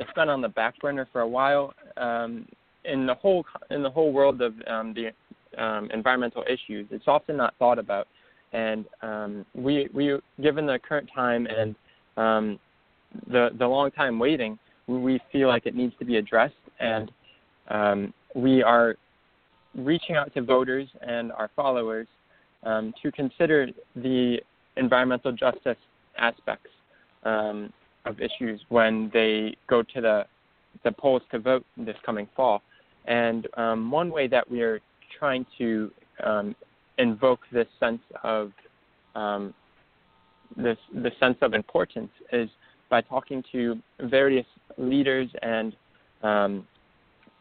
it's 0.00 0.12
been 0.14 0.30
on 0.30 0.40
the 0.40 0.48
back 0.48 0.80
burner 0.80 1.06
for 1.12 1.20
a 1.20 1.28
while 1.28 1.74
um, 1.98 2.46
in 2.86 3.06
the 3.06 3.14
whole 3.14 3.44
in 3.70 3.82
the 3.82 3.90
whole 3.90 4.12
world 4.12 4.40
of 4.42 4.54
um, 4.66 4.94
the 4.94 5.12
um, 5.62 5.90
environmental 5.92 6.44
issues. 6.48 6.86
It's 6.90 7.08
often 7.08 7.36
not 7.36 7.54
thought 7.58 7.78
about, 7.78 8.08
and 8.52 8.84
um, 9.02 9.46
we 9.54 9.88
we 9.92 10.18
given 10.42 10.66
the 10.66 10.78
current 10.78 11.08
time 11.14 11.46
and 11.46 11.74
um, 12.16 12.58
the 13.28 13.50
the 13.58 13.66
long 13.66 13.90
time 13.90 14.18
waiting, 14.18 14.58
we 14.86 15.20
feel 15.32 15.48
like 15.48 15.66
it 15.66 15.74
needs 15.74 15.94
to 15.98 16.04
be 16.04 16.16
addressed, 16.16 16.54
and 16.80 17.10
um, 17.68 18.14
we 18.34 18.62
are 18.62 18.96
reaching 19.74 20.16
out 20.16 20.32
to 20.34 20.42
voters 20.42 20.88
and 21.06 21.32
our 21.32 21.50
followers 21.54 22.06
um, 22.62 22.94
to 23.02 23.12
consider 23.12 23.68
the 23.96 24.38
environmental 24.76 25.32
justice 25.32 25.76
aspects 26.18 26.70
um, 27.24 27.72
of 28.04 28.20
issues 28.20 28.60
when 28.68 29.10
they 29.12 29.56
go 29.68 29.82
to 29.82 30.00
the 30.00 30.24
the 30.84 30.92
polls 30.92 31.22
to 31.30 31.38
vote 31.38 31.64
this 31.76 31.96
coming 32.04 32.28
fall. 32.36 32.62
And 33.06 33.46
um, 33.56 33.90
one 33.90 34.10
way 34.10 34.26
that 34.28 34.50
we 34.50 34.62
are 34.62 34.80
trying 35.18 35.46
to 35.58 35.90
um, 36.24 36.56
invoke 36.98 37.40
this 37.52 37.68
sense 37.78 38.00
of 38.22 38.52
um, 39.14 39.54
this 40.56 40.78
the 40.94 41.10
sense 41.18 41.36
of 41.42 41.54
importance 41.54 42.10
is 42.32 42.48
by 42.88 43.00
talking 43.00 43.42
to 43.52 43.78
various 44.00 44.46
leaders 44.78 45.28
and 45.42 45.74
um, 46.22 46.66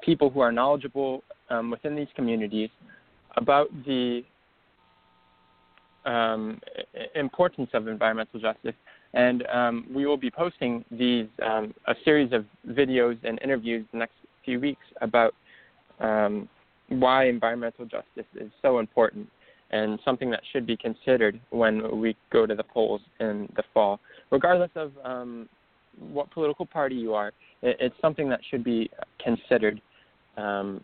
people 0.02 0.30
who 0.30 0.40
are 0.40 0.52
knowledgeable 0.52 1.24
um, 1.50 1.70
within 1.70 1.96
these 1.96 2.08
communities 2.16 2.70
about 3.38 3.68
the 3.86 4.24
um, 6.06 6.60
importance 7.16 7.70
of 7.74 7.88
environmental 7.88 8.40
justice. 8.40 8.76
And 9.14 9.44
we 9.94 10.06
will 10.06 10.18
be 10.18 10.30
posting 10.30 10.84
these 10.92 11.28
a 11.40 11.96
series 12.04 12.34
of 12.34 12.46
videos 12.68 13.18
and 13.24 13.40
interviews 13.42 13.86
the 13.92 14.00
next 14.00 14.16
few 14.44 14.60
weeks 14.60 14.84
about 15.02 15.34
um, 16.00 16.48
why 16.90 17.28
environmental 17.28 17.86
justice 17.86 18.26
is 18.36 18.52
so 18.62 18.80
important 18.80 19.28
and 19.72 20.00
something 20.06 20.30
that 20.30 20.42
should 20.52 20.66
be 20.66 20.78
considered 20.78 21.40
when 21.50 22.00
we 22.00 22.16
go 22.32 22.46
to 22.46 22.56
the 22.56 22.64
polls 22.64 23.02
in 23.20 23.52
the 23.56 23.64
fall, 23.74 24.00
regardless 24.32 24.70
of 24.76 24.92
um, 25.04 25.50
what 26.00 26.30
political 26.32 26.66
party 26.66 26.96
you 26.96 27.14
are. 27.14 27.30
It, 27.62 27.78
it's 27.80 27.96
something 28.02 28.30
that 28.30 28.42
should 28.50 28.64
be 28.64 28.90
considered. 29.24 29.82
Um, 30.38 30.82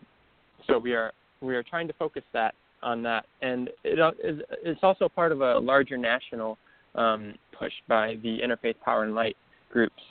so 0.66 0.78
we 0.78 0.94
are 0.94 1.12
we 1.40 1.54
are 1.56 1.62
trying 1.62 1.86
to 1.88 1.94
focus 1.94 2.22
that 2.32 2.54
on 2.82 3.02
that, 3.04 3.26
and 3.40 3.70
it 3.84 3.98
is 4.22 4.40
it's 4.64 4.80
also 4.82 5.08
part 5.08 5.32
of 5.32 5.40
a 5.40 5.58
larger 5.58 5.96
national 5.96 6.58
um, 6.94 7.34
push 7.56 7.72
by 7.88 8.16
the 8.22 8.38
Interfaith 8.40 8.78
Power 8.84 9.04
and 9.04 9.14
Light 9.14 9.36
groups, 9.70 10.02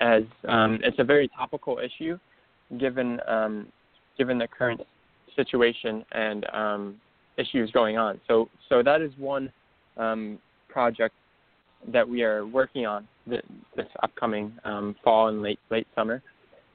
as 0.00 0.22
um, 0.48 0.80
it's 0.82 0.98
a 0.98 1.04
very 1.04 1.28
topical 1.28 1.78
issue, 1.78 2.18
given 2.78 3.20
um, 3.28 3.68
given 4.18 4.38
the 4.38 4.48
current 4.48 4.80
situation 5.34 6.04
and 6.12 6.46
um, 6.52 7.00
issues 7.36 7.70
going 7.70 7.98
on. 7.98 8.20
So 8.26 8.48
so 8.68 8.82
that 8.82 9.00
is 9.00 9.12
one 9.18 9.52
um, 9.96 10.38
project 10.68 11.14
that 11.92 12.08
we 12.08 12.22
are 12.22 12.46
working 12.46 12.86
on 12.86 13.06
this, 13.26 13.42
upcoming 14.02 14.52
um, 14.64 14.96
fall 15.04 15.28
and 15.28 15.42
late 15.42 15.60
late 15.70 15.86
summer. 15.94 16.22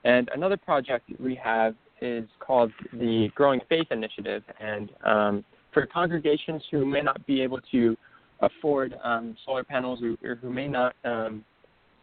And 0.04 0.30
another 0.34 0.58
project 0.58 1.10
we 1.20 1.36
have 1.36 1.76
is 2.02 2.28
called 2.40 2.72
the 2.94 3.30
Growing 3.36 3.62
Faith 3.70 3.88
Initiative, 3.92 4.44
and 4.60 4.90
um, 5.04 5.46
for 5.74 5.86
congregations 5.86 6.64
who 6.72 6.86
may 6.86 7.02
not 7.02 7.26
be 7.28 7.42
able 7.42 7.60
to 7.72 7.96
afford 8.40 8.96
um, 9.04 9.36
solar 9.46 9.64
panels 9.64 10.00
or, 10.02 10.16
or, 10.28 10.36
who 10.36 10.50
may 10.50 10.68
not 10.68 10.96
um, 11.06 11.46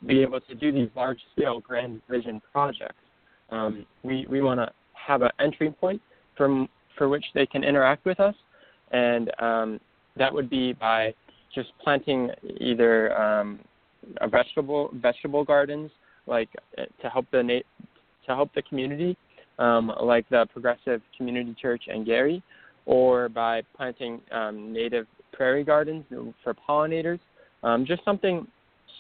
be 0.06 0.22
able 0.22 0.40
to 0.40 0.54
do 0.54 0.70
these 0.70 0.88
large-scale 0.94 1.58
grand 1.58 2.00
vision 2.08 2.40
projects, 2.52 2.94
we 4.04 4.24
we 4.30 4.40
want 4.40 4.60
to 4.60 4.70
have 5.08 5.22
an 5.22 5.30
entry 5.40 5.70
point 5.70 6.00
from 6.36 6.68
for 6.96 7.08
which 7.08 7.24
they 7.34 7.46
can 7.46 7.64
interact 7.64 8.04
with 8.04 8.20
us, 8.20 8.34
and 8.92 9.30
um, 9.40 9.80
that 10.16 10.32
would 10.32 10.50
be 10.50 10.72
by 10.74 11.14
just 11.54 11.70
planting 11.82 12.30
either 12.60 13.18
um, 13.20 13.58
a 14.20 14.28
vegetable 14.28 14.90
vegetable 14.94 15.44
gardens 15.44 15.90
like 16.26 16.48
uh, 16.76 16.82
to 17.02 17.08
help 17.08 17.26
the 17.32 17.42
na- 17.42 17.86
to 18.26 18.34
help 18.34 18.52
the 18.54 18.62
community, 18.62 19.16
um, 19.58 19.90
like 20.02 20.28
the 20.28 20.46
Progressive 20.52 21.00
Community 21.16 21.56
Church 21.60 21.84
and 21.88 22.04
Gary, 22.04 22.42
or 22.84 23.28
by 23.28 23.62
planting 23.76 24.20
um, 24.30 24.72
native 24.72 25.06
prairie 25.32 25.64
gardens 25.64 26.04
for 26.44 26.54
pollinators. 26.68 27.20
Um, 27.62 27.84
just 27.86 28.04
something 28.04 28.46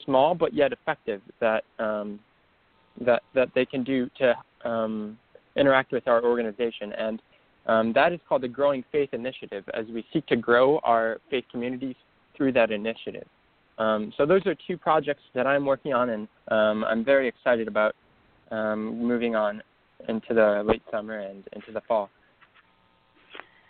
small 0.04 0.34
but 0.34 0.54
yet 0.54 0.72
effective 0.72 1.20
that 1.40 1.64
um, 1.78 2.18
that 3.04 3.22
that 3.34 3.48
they 3.54 3.64
can 3.64 3.84
do 3.84 4.10
to 4.18 4.34
um, 4.68 5.18
interact 5.58 5.92
with 5.92 6.06
our 6.08 6.24
organization, 6.24 6.92
and 6.92 7.22
um, 7.66 7.92
that 7.92 8.12
is 8.12 8.20
called 8.28 8.42
the 8.42 8.48
Growing 8.48 8.84
Faith 8.90 9.10
Initiative, 9.12 9.64
as 9.74 9.86
we 9.92 10.04
seek 10.12 10.26
to 10.26 10.36
grow 10.36 10.78
our 10.84 11.18
faith 11.30 11.44
communities 11.50 11.96
through 12.36 12.52
that 12.52 12.70
initiative. 12.70 13.26
Um, 13.78 14.12
so 14.16 14.26
those 14.26 14.44
are 14.46 14.56
two 14.66 14.76
projects 14.76 15.22
that 15.34 15.46
I'm 15.46 15.64
working 15.64 15.92
on, 15.92 16.10
and 16.10 16.28
um, 16.50 16.84
I'm 16.84 17.04
very 17.04 17.28
excited 17.28 17.68
about 17.68 17.94
um, 18.50 18.98
moving 19.06 19.36
on 19.36 19.62
into 20.08 20.34
the 20.34 20.62
late 20.64 20.82
summer 20.90 21.18
and 21.18 21.44
into 21.52 21.72
the 21.72 21.82
fall. 21.86 22.08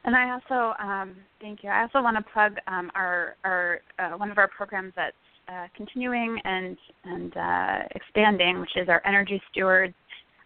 And 0.04 0.14
I 0.16 0.30
also 0.30 0.74
um, 0.82 1.16
thank 1.40 1.62
you. 1.62 1.70
I 1.70 1.82
also 1.82 2.00
want 2.00 2.16
to 2.16 2.32
plug 2.32 2.54
um, 2.66 2.90
our 2.94 3.36
our 3.44 3.80
uh, 3.98 4.10
one 4.16 4.30
of 4.30 4.38
our 4.38 4.48
programs 4.48 4.92
that's 4.96 5.16
uh, 5.48 5.66
continuing 5.76 6.40
and 6.44 6.76
and 7.04 7.36
uh, 7.36 7.78
expanding, 7.94 8.60
which 8.60 8.76
is 8.76 8.88
our 8.88 9.02
Energy 9.04 9.42
Stewards 9.50 9.94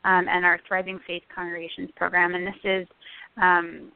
um, 0.05 0.27
and 0.29 0.45
our 0.45 0.61
Thriving 0.67 0.99
Faith 1.07 1.23
Congregations 1.35 1.91
program. 1.97 2.35
And 2.35 2.47
this 2.47 2.55
is 2.65 2.87
um, 3.41 3.93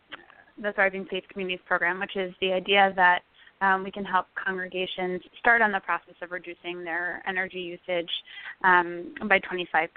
the 0.62 0.72
Thriving 0.72 1.06
Faith 1.10 1.24
Communities 1.30 1.64
program, 1.66 2.00
which 2.00 2.16
is 2.16 2.32
the 2.40 2.52
idea 2.52 2.92
that 2.96 3.22
um, 3.60 3.82
we 3.82 3.90
can 3.90 4.04
help 4.04 4.26
congregations 4.42 5.22
start 5.38 5.62
on 5.62 5.72
the 5.72 5.80
process 5.80 6.14
of 6.20 6.30
reducing 6.30 6.84
their 6.84 7.22
energy 7.26 7.58
usage 7.58 8.10
um, 8.64 9.14
by 9.28 9.40
25%. 9.40 9.88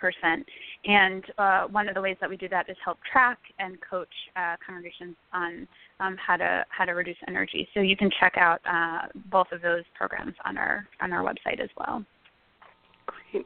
And 0.85 1.23
uh, 1.37 1.63
one 1.67 1.89
of 1.89 1.95
the 1.95 2.01
ways 2.01 2.15
that 2.21 2.29
we 2.29 2.37
do 2.37 2.47
that 2.49 2.69
is 2.69 2.77
help 2.83 2.99
track 3.11 3.37
and 3.59 3.77
coach 3.81 4.07
uh, 4.35 4.55
congregations 4.65 5.15
on 5.33 5.67
um, 5.99 6.15
how 6.25 6.37
to 6.37 6.65
how 6.69 6.85
to 6.85 6.93
reduce 6.93 7.17
energy. 7.27 7.67
So 7.73 7.81
you 7.81 7.97
can 7.97 8.09
check 8.19 8.35
out 8.37 8.61
uh, 8.65 9.07
both 9.29 9.47
of 9.51 9.61
those 9.61 9.83
programs 9.93 10.35
on 10.45 10.57
our 10.57 10.87
on 11.01 11.11
our 11.11 11.23
website 11.23 11.59
as 11.61 11.69
well. 11.77 12.05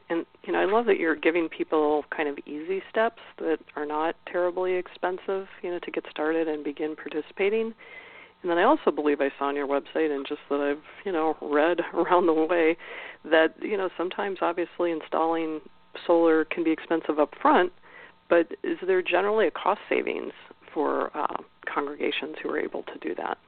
And 0.08 0.24
you 0.44 0.52
know 0.52 0.60
I 0.60 0.64
love 0.64 0.86
that 0.86 0.98
you're 0.98 1.16
giving 1.16 1.48
people 1.48 2.04
kind 2.14 2.28
of 2.28 2.38
easy 2.46 2.82
steps 2.90 3.20
that 3.38 3.58
are 3.76 3.86
not 3.86 4.16
terribly 4.30 4.74
expensive, 4.74 5.46
you 5.62 5.70
know, 5.70 5.78
to 5.80 5.90
get 5.90 6.04
started 6.10 6.48
and 6.48 6.64
begin 6.64 6.96
participating 6.96 7.74
and 8.44 8.50
then 8.50 8.58
I 8.58 8.64
also 8.64 8.90
believe 8.90 9.22
I 9.22 9.30
saw 9.38 9.46
on 9.46 9.56
your 9.56 9.66
website 9.66 10.14
and 10.14 10.26
just 10.28 10.42
that 10.50 10.60
I've, 10.60 10.84
you 11.06 11.12
know, 11.12 11.34
read 11.40 11.80
around 11.94 12.26
the 12.26 12.34
way 12.34 12.76
that, 13.24 13.54
you 13.60 13.78
know, 13.78 13.88
sometimes 13.96 14.38
obviously 14.42 14.92
installing 14.92 15.62
solar 16.06 16.44
can 16.44 16.62
be 16.62 16.70
expensive 16.70 17.18
up 17.18 17.30
front, 17.40 17.72
but 18.28 18.52
is 18.62 18.76
there 18.86 19.00
generally 19.00 19.46
a 19.46 19.50
cost 19.50 19.80
savings 19.88 20.32
for 20.74 21.10
uh, 21.16 21.42
congregations 21.72 22.36
who 22.42 22.50
are 22.50 22.58
able 22.58 22.82
to 22.82 22.98
do 23.00 23.14
that 23.14 23.38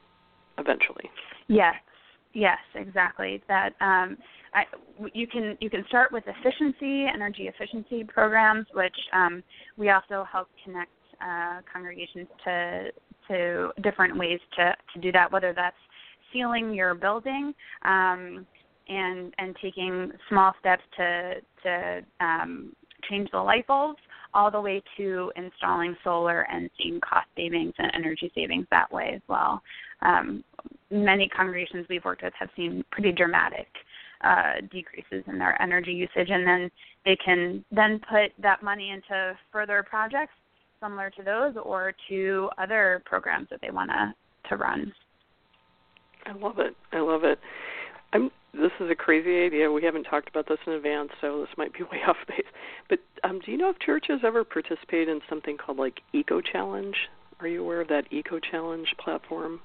eventually? 0.56 1.10
Yes. 1.48 1.74
Yes, 2.36 2.58
exactly. 2.74 3.42
That 3.48 3.70
um, 3.80 4.18
I, 4.52 4.64
you 5.14 5.26
can 5.26 5.56
you 5.58 5.70
can 5.70 5.86
start 5.88 6.12
with 6.12 6.22
efficiency, 6.26 7.06
energy 7.06 7.48
efficiency 7.48 8.04
programs, 8.04 8.66
which 8.74 8.94
um, 9.14 9.42
we 9.78 9.88
also 9.88 10.22
help 10.30 10.48
connect 10.62 10.90
uh, 11.26 11.60
congregations 11.72 12.28
to 12.44 12.90
to 13.28 13.70
different 13.82 14.18
ways 14.18 14.38
to 14.58 14.74
to 14.92 15.00
do 15.00 15.10
that, 15.12 15.32
whether 15.32 15.54
that's 15.54 15.78
sealing 16.30 16.74
your 16.74 16.94
building 16.94 17.54
um, 17.86 18.46
and 18.86 19.32
and 19.38 19.56
taking 19.62 20.12
small 20.28 20.52
steps 20.60 20.82
to 20.98 21.36
to 21.62 22.00
um, 22.20 22.76
change 23.08 23.30
the 23.32 23.38
light 23.38 23.66
bulbs, 23.66 24.00
all 24.34 24.50
the 24.50 24.60
way 24.60 24.82
to 24.98 25.32
installing 25.36 25.96
solar 26.04 26.42
and 26.52 26.68
seeing 26.76 27.00
cost 27.00 27.28
savings 27.34 27.72
and 27.78 27.90
energy 27.94 28.30
savings 28.34 28.66
that 28.70 28.92
way 28.92 29.12
as 29.14 29.22
well. 29.26 29.62
Um, 30.02 30.44
many 30.90 31.28
congregations 31.28 31.86
we've 31.88 32.04
worked 32.04 32.22
with 32.22 32.32
have 32.38 32.48
seen 32.56 32.84
pretty 32.90 33.12
dramatic 33.12 33.66
uh, 34.22 34.54
decreases 34.70 35.24
in 35.26 35.38
their 35.38 35.60
energy 35.60 35.92
usage, 35.92 36.30
and 36.30 36.46
then 36.46 36.70
they 37.04 37.16
can 37.24 37.64
then 37.70 38.00
put 38.08 38.32
that 38.42 38.62
money 38.62 38.90
into 38.90 39.36
further 39.52 39.84
projects 39.88 40.32
similar 40.82 41.10
to 41.10 41.22
those 41.22 41.54
or 41.62 41.92
to 42.08 42.48
other 42.58 43.02
programs 43.04 43.48
that 43.50 43.60
they 43.60 43.70
want 43.70 43.90
to 43.90 44.14
to 44.48 44.56
run. 44.56 44.92
I 46.24 46.32
love 46.32 46.58
it. 46.58 46.76
I 46.92 47.00
love 47.00 47.24
it. 47.24 47.38
I'm 48.12 48.30
this 48.52 48.72
is 48.80 48.90
a 48.90 48.94
crazy 48.94 49.44
idea. 49.44 49.70
We 49.70 49.82
haven't 49.82 50.04
talked 50.04 50.28
about 50.28 50.48
this 50.48 50.58
in 50.66 50.72
advance, 50.72 51.10
so 51.20 51.40
this 51.40 51.48
might 51.58 51.72
be 51.74 51.82
way 51.92 52.00
off 52.06 52.16
base. 52.28 52.46
But 52.88 53.00
um, 53.22 53.40
do 53.44 53.52
you 53.52 53.58
know 53.58 53.70
if 53.70 53.78
churches 53.78 54.20
ever 54.24 54.44
participate 54.44 55.08
in 55.08 55.20
something 55.28 55.56
called 55.56 55.78
like 55.78 56.00
Eco 56.12 56.40
Challenge? 56.40 56.96
Are 57.40 57.46
you 57.46 57.62
aware 57.62 57.82
of 57.82 57.88
that 57.88 58.10
Eco 58.10 58.38
Challenge 58.38 58.88
platform, 58.98 59.60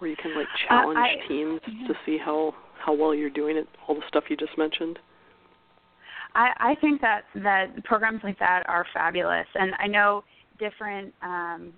where 0.00 0.10
you 0.10 0.16
can 0.16 0.34
like 0.34 0.46
challenge 0.68 0.98
uh, 0.98 1.00
I, 1.00 1.28
teams 1.28 1.60
yeah. 1.66 1.88
to 1.88 1.94
see 2.04 2.18
how 2.18 2.54
how 2.78 2.94
well 2.94 3.14
you're 3.14 3.30
doing 3.30 3.56
it? 3.56 3.68
All 3.86 3.94
the 3.94 4.02
stuff 4.08 4.24
you 4.28 4.36
just 4.36 4.56
mentioned. 4.56 4.98
I, 6.34 6.50
I 6.58 6.74
think 6.80 7.00
that 7.00 7.22
that 7.36 7.84
programs 7.84 8.20
like 8.22 8.38
that 8.38 8.62
are 8.68 8.86
fabulous, 8.94 9.46
and 9.54 9.72
I 9.78 9.86
know 9.86 10.24
different 10.58 11.12
um, 11.22 11.72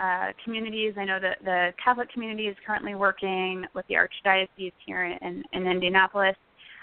uh, 0.00 0.32
communities. 0.44 0.94
I 0.96 1.04
know 1.04 1.18
that 1.20 1.38
the 1.44 1.70
Catholic 1.82 2.12
community 2.12 2.46
is 2.48 2.56
currently 2.66 2.94
working 2.94 3.64
with 3.74 3.86
the 3.88 3.94
Archdiocese 3.94 4.72
here 4.84 5.04
in, 5.04 5.42
in 5.52 5.66
Indianapolis 5.66 6.36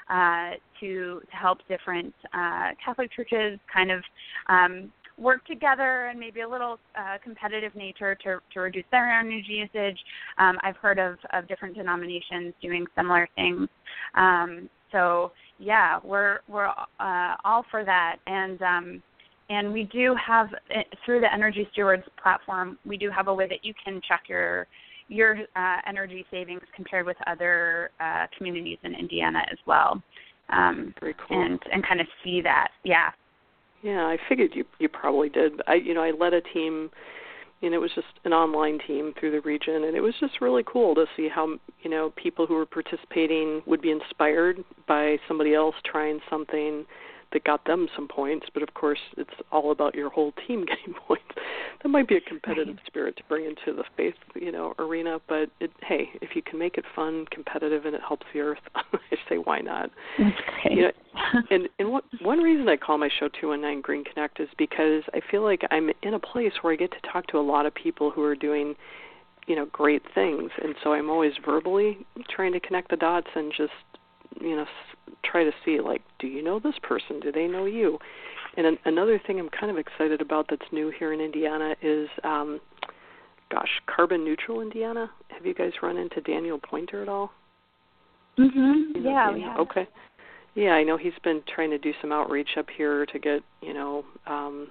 uh, 0.09 0.51
to 0.79 1.21
to 1.29 1.35
help 1.35 1.59
different 1.67 2.13
uh, 2.33 2.71
Catholic 2.83 3.11
churches 3.11 3.59
kind 3.71 3.91
of 3.91 4.03
um, 4.49 4.91
work 5.23 5.45
together 5.45 6.07
and 6.07 6.19
maybe 6.19 6.41
a 6.41 6.47
little 6.47 6.77
uh, 6.97 7.17
competitive 7.23 7.73
nature 7.75 8.15
to, 8.23 8.39
to 8.53 8.59
reduce 8.59 8.83
their 8.91 9.11
energy 9.11 9.65
usage. 9.73 9.97
Um, 10.37 10.57
I've 10.61 10.77
heard 10.77 10.99
of, 10.99 11.17
of 11.31 11.47
different 11.47 11.75
denominations 11.75 12.53
doing 12.61 12.85
similar 12.95 13.27
things. 13.35 13.67
Um, 14.15 14.69
so 14.91 15.31
yeah, 15.59 15.99
we're 16.03 16.39
we're 16.47 16.67
uh, 16.67 17.35
all 17.43 17.65
for 17.71 17.83
that, 17.83 18.17
and 18.27 18.61
um, 18.61 19.03
and 19.49 19.73
we 19.73 19.83
do 19.83 20.15
have 20.15 20.47
eh, 20.69 20.83
through 21.05 21.21
the 21.21 21.33
Energy 21.33 21.67
Stewards 21.71 22.03
platform, 22.21 22.77
we 22.85 22.97
do 22.97 23.09
have 23.09 23.27
a 23.27 23.33
way 23.33 23.47
that 23.47 23.63
you 23.63 23.73
can 23.83 24.01
check 24.07 24.23
your 24.27 24.67
your 25.09 25.37
uh, 25.55 25.77
energy 25.87 26.25
savings 26.31 26.61
compared 26.75 27.05
with 27.05 27.17
other 27.27 27.91
uh, 27.99 28.27
communities 28.37 28.77
in 28.83 28.95
Indiana 28.95 29.39
as 29.51 29.57
well. 29.65 30.01
Um, 30.49 30.93
Very 30.99 31.15
cool. 31.27 31.41
And 31.41 31.59
and 31.71 31.85
kind 31.85 32.01
of 32.01 32.07
see 32.23 32.41
that, 32.41 32.69
yeah. 32.83 33.09
Yeah, 33.83 34.05
I 34.05 34.17
figured 34.29 34.51
you 34.55 34.63
you 34.79 34.87
probably 34.87 35.29
did. 35.29 35.61
I 35.67 35.75
you 35.75 35.93
know 35.93 36.01
I 36.01 36.11
led 36.11 36.33
a 36.33 36.41
team, 36.41 36.89
and 37.61 37.73
it 37.73 37.77
was 37.77 37.91
just 37.93 38.07
an 38.23 38.31
online 38.31 38.79
team 38.87 39.13
through 39.19 39.31
the 39.31 39.41
region, 39.41 39.83
and 39.83 39.95
it 39.95 40.01
was 40.01 40.13
just 40.21 40.39
really 40.41 40.63
cool 40.65 40.95
to 40.95 41.05
see 41.17 41.27
how 41.27 41.57
you 41.81 41.89
know 41.89 42.13
people 42.15 42.47
who 42.47 42.55
were 42.55 42.65
participating 42.65 43.61
would 43.67 43.81
be 43.81 43.91
inspired 43.91 44.63
by 44.87 45.17
somebody 45.27 45.53
else 45.53 45.75
trying 45.85 46.21
something 46.29 46.85
that 47.33 47.43
got 47.43 47.65
them 47.65 47.87
some 47.95 48.07
points, 48.07 48.47
but 48.53 48.63
of 48.63 48.73
course 48.73 48.99
it's 49.17 49.33
all 49.51 49.71
about 49.71 49.95
your 49.95 50.09
whole 50.09 50.33
team 50.47 50.65
getting 50.65 50.93
points. 50.93 51.23
That 51.81 51.89
might 51.89 52.07
be 52.07 52.15
a 52.15 52.21
competitive 52.21 52.75
right. 52.75 52.85
spirit 52.85 53.17
to 53.17 53.23
bring 53.27 53.45
into 53.45 53.75
the 53.75 53.83
faith, 53.97 54.13
you 54.35 54.51
know, 54.51 54.73
arena, 54.79 55.19
but 55.27 55.49
it, 55.59 55.71
hey, 55.81 56.09
if 56.21 56.35
you 56.35 56.41
can 56.41 56.57
make 56.57 56.77
it 56.77 56.85
fun, 56.95 57.25
competitive, 57.31 57.85
and 57.85 57.95
it 57.95 58.01
helps 58.07 58.25
the 58.33 58.39
earth, 58.39 58.59
I 58.75 58.83
say 59.27 59.35
why 59.37 59.59
not? 59.59 59.89
That's 60.17 60.35
great. 60.63 60.77
You 60.77 60.83
know, 60.83 61.41
and 61.51 61.69
and 61.79 61.91
what 61.91 62.05
one 62.21 62.39
reason 62.39 62.67
I 62.69 62.77
call 62.77 62.97
my 62.97 63.09
show 63.19 63.27
219 63.27 63.81
Green 63.81 64.03
Connect 64.03 64.39
is 64.39 64.49
because 64.57 65.03
I 65.13 65.19
feel 65.29 65.43
like 65.43 65.61
I'm 65.71 65.89
in 66.01 66.13
a 66.13 66.19
place 66.19 66.53
where 66.61 66.73
I 66.73 66.75
get 66.75 66.91
to 66.91 67.11
talk 67.11 67.27
to 67.27 67.37
a 67.37 67.41
lot 67.41 67.65
of 67.65 67.73
people 67.75 68.11
who 68.11 68.23
are 68.23 68.35
doing 68.35 68.75
you 69.47 69.55
know 69.55 69.65
great 69.73 70.01
things 70.15 70.51
and 70.63 70.73
so 70.81 70.93
i'm 70.93 71.09
always 71.09 71.33
verbally 71.45 71.97
trying 72.29 72.53
to 72.53 72.61
connect 72.61 72.89
the 72.89 72.95
dots 72.95 73.27
and 73.35 73.51
just 73.55 73.73
you 74.39 74.55
know 74.55 74.65
try 75.23 75.43
to 75.43 75.51
see 75.65 75.79
like 75.79 76.01
do 76.19 76.27
you 76.27 76.43
know 76.43 76.59
this 76.59 76.75
person? 76.81 77.19
Do 77.19 77.31
they 77.31 77.47
know 77.47 77.65
you? 77.65 77.97
And 78.55 78.67
an, 78.67 78.77
another 78.85 79.19
thing 79.25 79.39
i'm 79.39 79.49
kind 79.49 79.71
of 79.71 79.77
excited 79.77 80.21
about 80.21 80.45
that's 80.49 80.65
new 80.71 80.91
here 80.97 81.13
in 81.13 81.19
indiana 81.19 81.75
is 81.81 82.07
um 82.23 82.59
gosh 83.49 83.81
carbon 83.93 84.23
neutral 84.23 84.61
indiana. 84.61 85.09
Have 85.29 85.45
you 85.45 85.53
guys 85.53 85.71
run 85.81 85.97
into 85.97 86.21
daniel 86.21 86.59
Poynter 86.59 87.01
at 87.01 87.09
all? 87.09 87.31
Mhm 88.37 88.95
you 88.95 89.01
know, 89.01 89.35
yeah 89.35 89.55
okay. 89.57 89.87
Yeah 90.55 90.71
i 90.73 90.83
know 90.83 90.97
he's 90.97 91.13
been 91.23 91.41
trying 91.53 91.71
to 91.71 91.77
do 91.77 91.93
some 92.01 92.11
outreach 92.11 92.49
up 92.57 92.67
here 92.75 93.05
to 93.07 93.19
get 93.19 93.41
you 93.61 93.73
know 93.73 94.05
um 94.27 94.67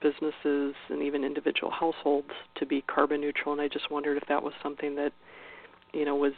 businesses 0.00 0.74
and 0.90 1.02
even 1.02 1.24
individual 1.24 1.70
households 1.70 2.30
to 2.56 2.66
be 2.66 2.82
carbon 2.82 3.20
neutral 3.20 3.52
and 3.52 3.60
i 3.60 3.68
just 3.68 3.90
wondered 3.90 4.16
if 4.16 4.28
that 4.28 4.42
was 4.42 4.52
something 4.62 4.94
that 4.94 5.12
you 5.92 6.04
know 6.04 6.14
was 6.16 6.32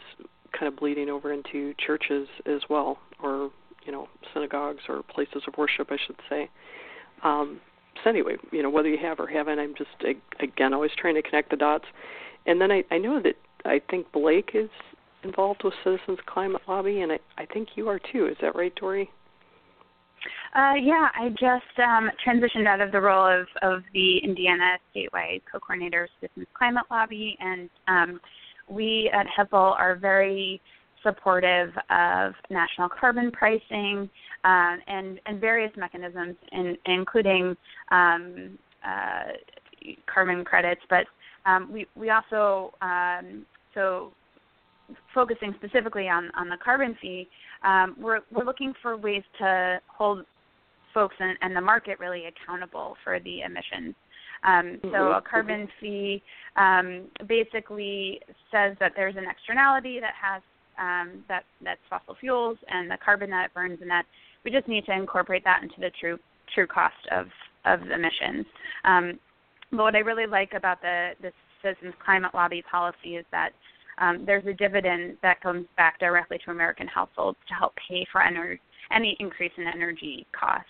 kind 0.58 0.72
of 0.72 0.76
bleeding 0.78 1.08
over 1.08 1.32
into 1.32 1.74
churches 1.84 2.28
as 2.46 2.60
well, 2.68 2.98
or 3.22 3.50
you 3.84 3.92
know 3.92 4.08
synagogues 4.32 4.82
or 4.88 5.02
places 5.02 5.42
of 5.46 5.54
worship, 5.56 5.88
I 5.90 5.96
should 6.06 6.16
say. 6.28 6.50
Um, 7.22 7.60
so 8.02 8.10
anyway, 8.10 8.36
you 8.50 8.62
know 8.62 8.70
whether 8.70 8.88
you 8.88 8.98
have 8.98 9.20
or 9.20 9.26
haven't, 9.26 9.58
I'm 9.58 9.74
just 9.76 9.90
again 10.40 10.74
always 10.74 10.92
trying 10.96 11.14
to 11.14 11.22
connect 11.22 11.50
the 11.50 11.56
dots. 11.56 11.86
And 12.46 12.60
then 12.60 12.70
I, 12.70 12.84
I 12.90 12.98
know 12.98 13.22
that 13.22 13.36
I 13.64 13.80
think 13.90 14.10
Blake 14.12 14.50
is 14.54 14.68
involved 15.22 15.62
with 15.64 15.74
Citizens 15.82 16.18
Climate 16.26 16.62
Lobby, 16.68 17.00
and 17.00 17.12
I, 17.12 17.18
I 17.38 17.46
think 17.46 17.68
you 17.76 17.88
are 17.88 17.98
too. 17.98 18.26
Is 18.26 18.36
that 18.42 18.54
right, 18.54 18.74
Dori? 18.74 19.10
Uh, 20.54 20.74
yeah, 20.80 21.08
I 21.14 21.30
just 21.30 21.78
um, 21.78 22.10
transitioned 22.26 22.66
out 22.66 22.80
of 22.80 22.92
the 22.92 23.00
role 23.00 23.26
of, 23.26 23.46
of 23.62 23.82
the 23.92 24.18
Indiana 24.18 24.78
statewide 24.94 25.42
co-coordinator 25.50 26.04
of 26.04 26.10
Citizens 26.20 26.46
Climate 26.56 26.84
Lobby, 26.90 27.36
and 27.40 27.68
um, 27.88 28.20
we 28.68 29.10
at 29.12 29.26
HIPL 29.26 29.78
are 29.78 29.96
very 29.96 30.60
supportive 31.02 31.70
of 31.90 32.32
national 32.50 32.88
carbon 32.88 33.30
pricing 33.30 34.08
uh, 34.44 34.76
and, 34.86 35.20
and 35.26 35.40
various 35.40 35.72
mechanisms, 35.76 36.34
in, 36.52 36.76
including 36.86 37.56
um, 37.90 38.58
uh, 38.86 39.32
carbon 40.12 40.44
credits. 40.44 40.80
But 40.88 41.04
um, 41.46 41.70
we, 41.70 41.86
we 41.94 42.10
also, 42.10 42.72
um, 42.80 43.44
so 43.74 44.12
focusing 45.14 45.54
specifically 45.58 46.08
on, 46.08 46.30
on 46.36 46.48
the 46.48 46.56
carbon 46.62 46.96
fee, 47.00 47.28
um, 47.62 47.96
we're, 47.98 48.20
we're 48.32 48.44
looking 48.44 48.72
for 48.82 48.96
ways 48.96 49.22
to 49.38 49.80
hold 49.88 50.24
folks 50.92 51.16
and, 51.18 51.36
and 51.42 51.56
the 51.56 51.60
market 51.60 51.98
really 51.98 52.24
accountable 52.26 52.96
for 53.02 53.18
the 53.20 53.40
emissions 53.40 53.94
um, 54.44 54.78
so 54.82 54.88
mm-hmm. 54.88 55.18
a 55.18 55.22
carbon 55.28 55.68
fee 55.80 56.22
um, 56.56 57.04
basically 57.26 58.20
says 58.50 58.76
that 58.80 58.92
there's 58.94 59.16
an 59.16 59.24
externality 59.28 60.00
that 60.00 60.14
has 60.20 60.42
um, 60.78 61.24
that 61.28 61.44
that's 61.62 61.80
fossil 61.88 62.16
fuels 62.18 62.58
and 62.68 62.90
the 62.90 62.98
carbon 63.04 63.30
that 63.30 63.46
it 63.46 63.54
burns, 63.54 63.78
and 63.80 63.90
that 63.90 64.04
we 64.44 64.50
just 64.50 64.68
need 64.68 64.84
to 64.86 64.92
incorporate 64.92 65.44
that 65.44 65.62
into 65.62 65.76
the 65.78 65.90
true 65.98 66.18
true 66.54 66.66
cost 66.66 66.94
of 67.10 67.26
of 67.64 67.80
emissions. 67.82 68.46
Um, 68.84 69.18
but 69.70 69.78
what 69.78 69.96
I 69.96 70.00
really 70.00 70.26
like 70.26 70.52
about 70.54 70.80
the 70.82 71.12
the 71.22 71.32
Citizens 71.62 71.94
Climate 72.04 72.32
Lobby 72.34 72.62
policy 72.70 73.16
is 73.16 73.24
that 73.32 73.50
um, 73.98 74.24
there's 74.26 74.44
a 74.46 74.52
dividend 74.52 75.16
that 75.22 75.40
comes 75.40 75.66
back 75.76 75.98
directly 75.98 76.38
to 76.44 76.50
American 76.50 76.86
households 76.86 77.38
to 77.48 77.54
help 77.54 77.72
pay 77.88 78.04
for 78.12 78.20
ener- 78.20 78.58
any 78.92 79.16
increase 79.20 79.52
in 79.56 79.66
energy 79.66 80.26
costs. 80.38 80.68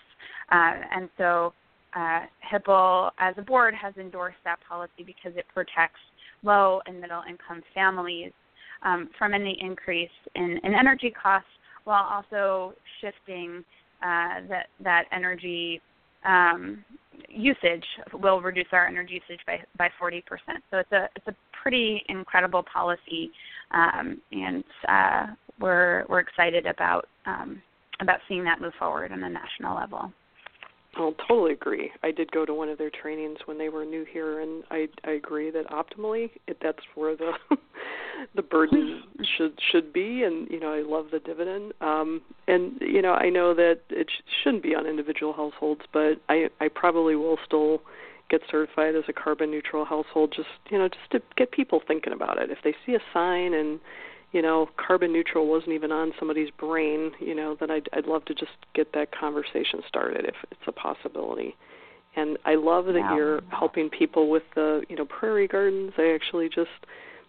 Uh, 0.52 0.74
and 0.94 1.08
so 1.16 1.52
uh, 1.94 2.20
HIPL 2.52 3.10
as 3.18 3.34
a 3.38 3.42
board 3.42 3.74
has 3.74 3.94
endorsed 3.96 4.38
that 4.44 4.58
policy 4.68 5.04
because 5.04 5.32
it 5.36 5.46
protects 5.52 6.00
low 6.42 6.80
and 6.86 7.00
middle 7.00 7.22
income 7.28 7.62
families 7.74 8.32
um, 8.82 9.08
from 9.18 9.32
any 9.34 9.56
increase 9.60 10.10
in, 10.34 10.58
in, 10.62 10.74
energy 10.74 11.10
costs 11.10 11.48
while 11.84 12.04
also 12.04 12.74
shifting 13.00 13.64
uh, 14.02 14.40
that, 14.48 14.66
that 14.80 15.04
energy 15.12 15.80
um, 16.24 16.84
usage 17.28 17.84
will 18.12 18.40
reduce 18.40 18.66
our 18.72 18.86
energy 18.86 19.22
usage 19.28 19.40
by, 19.46 19.60
by 19.78 19.88
40%. 20.00 20.22
So 20.70 20.78
it's 20.78 20.92
a, 20.92 21.08
it's 21.16 21.28
a 21.28 21.34
pretty 21.52 22.02
incredible 22.08 22.62
policy, 22.62 23.30
um, 23.70 24.20
and 24.32 24.64
uh, 24.88 25.26
we're, 25.60 26.04
we're 26.08 26.20
excited 26.20 26.66
about, 26.66 27.08
um, 27.26 27.62
about 28.00 28.20
seeing 28.28 28.44
that 28.44 28.60
move 28.60 28.74
forward 28.78 29.12
on 29.12 29.22
a 29.22 29.30
national 29.30 29.76
level. 29.76 30.12
I'll 30.96 31.14
totally 31.28 31.52
agree. 31.52 31.90
I 32.02 32.10
did 32.10 32.30
go 32.30 32.44
to 32.44 32.54
one 32.54 32.68
of 32.68 32.78
their 32.78 32.90
trainings 32.90 33.38
when 33.46 33.58
they 33.58 33.68
were 33.68 33.84
new 33.84 34.04
here, 34.04 34.40
and 34.40 34.64
I 34.70 34.88
I 35.04 35.12
agree 35.12 35.50
that 35.50 35.66
optimally 35.68 36.30
it, 36.46 36.58
that's 36.62 36.82
where 36.94 37.16
the 37.16 37.32
the 38.34 38.42
burden 38.42 39.02
should 39.36 39.58
should 39.70 39.92
be. 39.92 40.22
And 40.22 40.48
you 40.50 40.60
know, 40.60 40.72
I 40.72 40.82
love 40.82 41.06
the 41.10 41.18
dividend. 41.18 41.72
Um, 41.80 42.22
and 42.46 42.72
you 42.80 43.02
know, 43.02 43.12
I 43.12 43.30
know 43.30 43.54
that 43.54 43.80
it 43.90 44.08
sh- 44.10 44.22
shouldn't 44.42 44.62
be 44.62 44.74
on 44.74 44.86
individual 44.86 45.32
households, 45.32 45.82
but 45.92 46.20
I 46.28 46.48
I 46.60 46.68
probably 46.68 47.16
will 47.16 47.38
still 47.44 47.82
get 48.30 48.40
certified 48.50 48.94
as 48.96 49.04
a 49.08 49.12
carbon 49.12 49.50
neutral 49.50 49.84
household. 49.84 50.32
Just 50.34 50.48
you 50.70 50.78
know, 50.78 50.88
just 50.88 51.10
to 51.12 51.22
get 51.36 51.50
people 51.52 51.82
thinking 51.86 52.12
about 52.12 52.40
it. 52.40 52.50
If 52.50 52.58
they 52.62 52.74
see 52.86 52.94
a 52.94 53.00
sign 53.12 53.54
and 53.54 53.80
you 54.34 54.42
know, 54.42 54.68
carbon 54.76 55.12
neutral 55.12 55.46
wasn't 55.46 55.70
even 55.72 55.92
on 55.92 56.12
somebody's 56.18 56.50
brain, 56.50 57.12
you 57.20 57.36
know, 57.36 57.56
then 57.58 57.70
I'd 57.70 57.88
I'd 57.92 58.06
love 58.06 58.24
to 58.24 58.34
just 58.34 58.50
get 58.74 58.92
that 58.92 59.12
conversation 59.12 59.80
started 59.86 60.24
if 60.26 60.34
it's 60.50 60.60
a 60.66 60.72
possibility. 60.72 61.54
And 62.16 62.36
I 62.44 62.56
love 62.56 62.86
that 62.86 63.12
you're 63.16 63.42
helping 63.50 63.88
people 63.90 64.30
with 64.30 64.42
the, 64.54 64.82
you 64.88 64.96
know, 64.96 65.04
prairie 65.04 65.48
gardens. 65.48 65.92
I 65.98 66.12
actually 66.14 66.48
just 66.48 66.70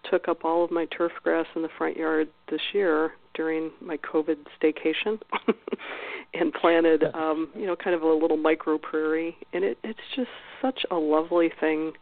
took 0.09 0.27
up 0.27 0.45
all 0.45 0.63
of 0.63 0.71
my 0.71 0.85
turf 0.85 1.11
grass 1.23 1.45
in 1.55 1.61
the 1.61 1.69
front 1.77 1.95
yard 1.95 2.27
this 2.49 2.61
year 2.73 3.13
during 3.35 3.71
my 3.81 3.97
COVID 3.97 4.37
staycation 4.59 5.19
and 6.33 6.53
planted 6.53 7.03
um, 7.13 7.49
you 7.55 7.67
know, 7.67 7.75
kind 7.75 7.95
of 7.95 8.01
a 8.01 8.13
little 8.13 8.37
micro 8.37 8.77
prairie 8.79 9.35
and 9.53 9.63
it 9.63 9.77
it's 9.83 9.99
just 10.15 10.29
such 10.61 10.85
a 10.89 10.95
lovely 10.95 11.51
thing 11.59 11.93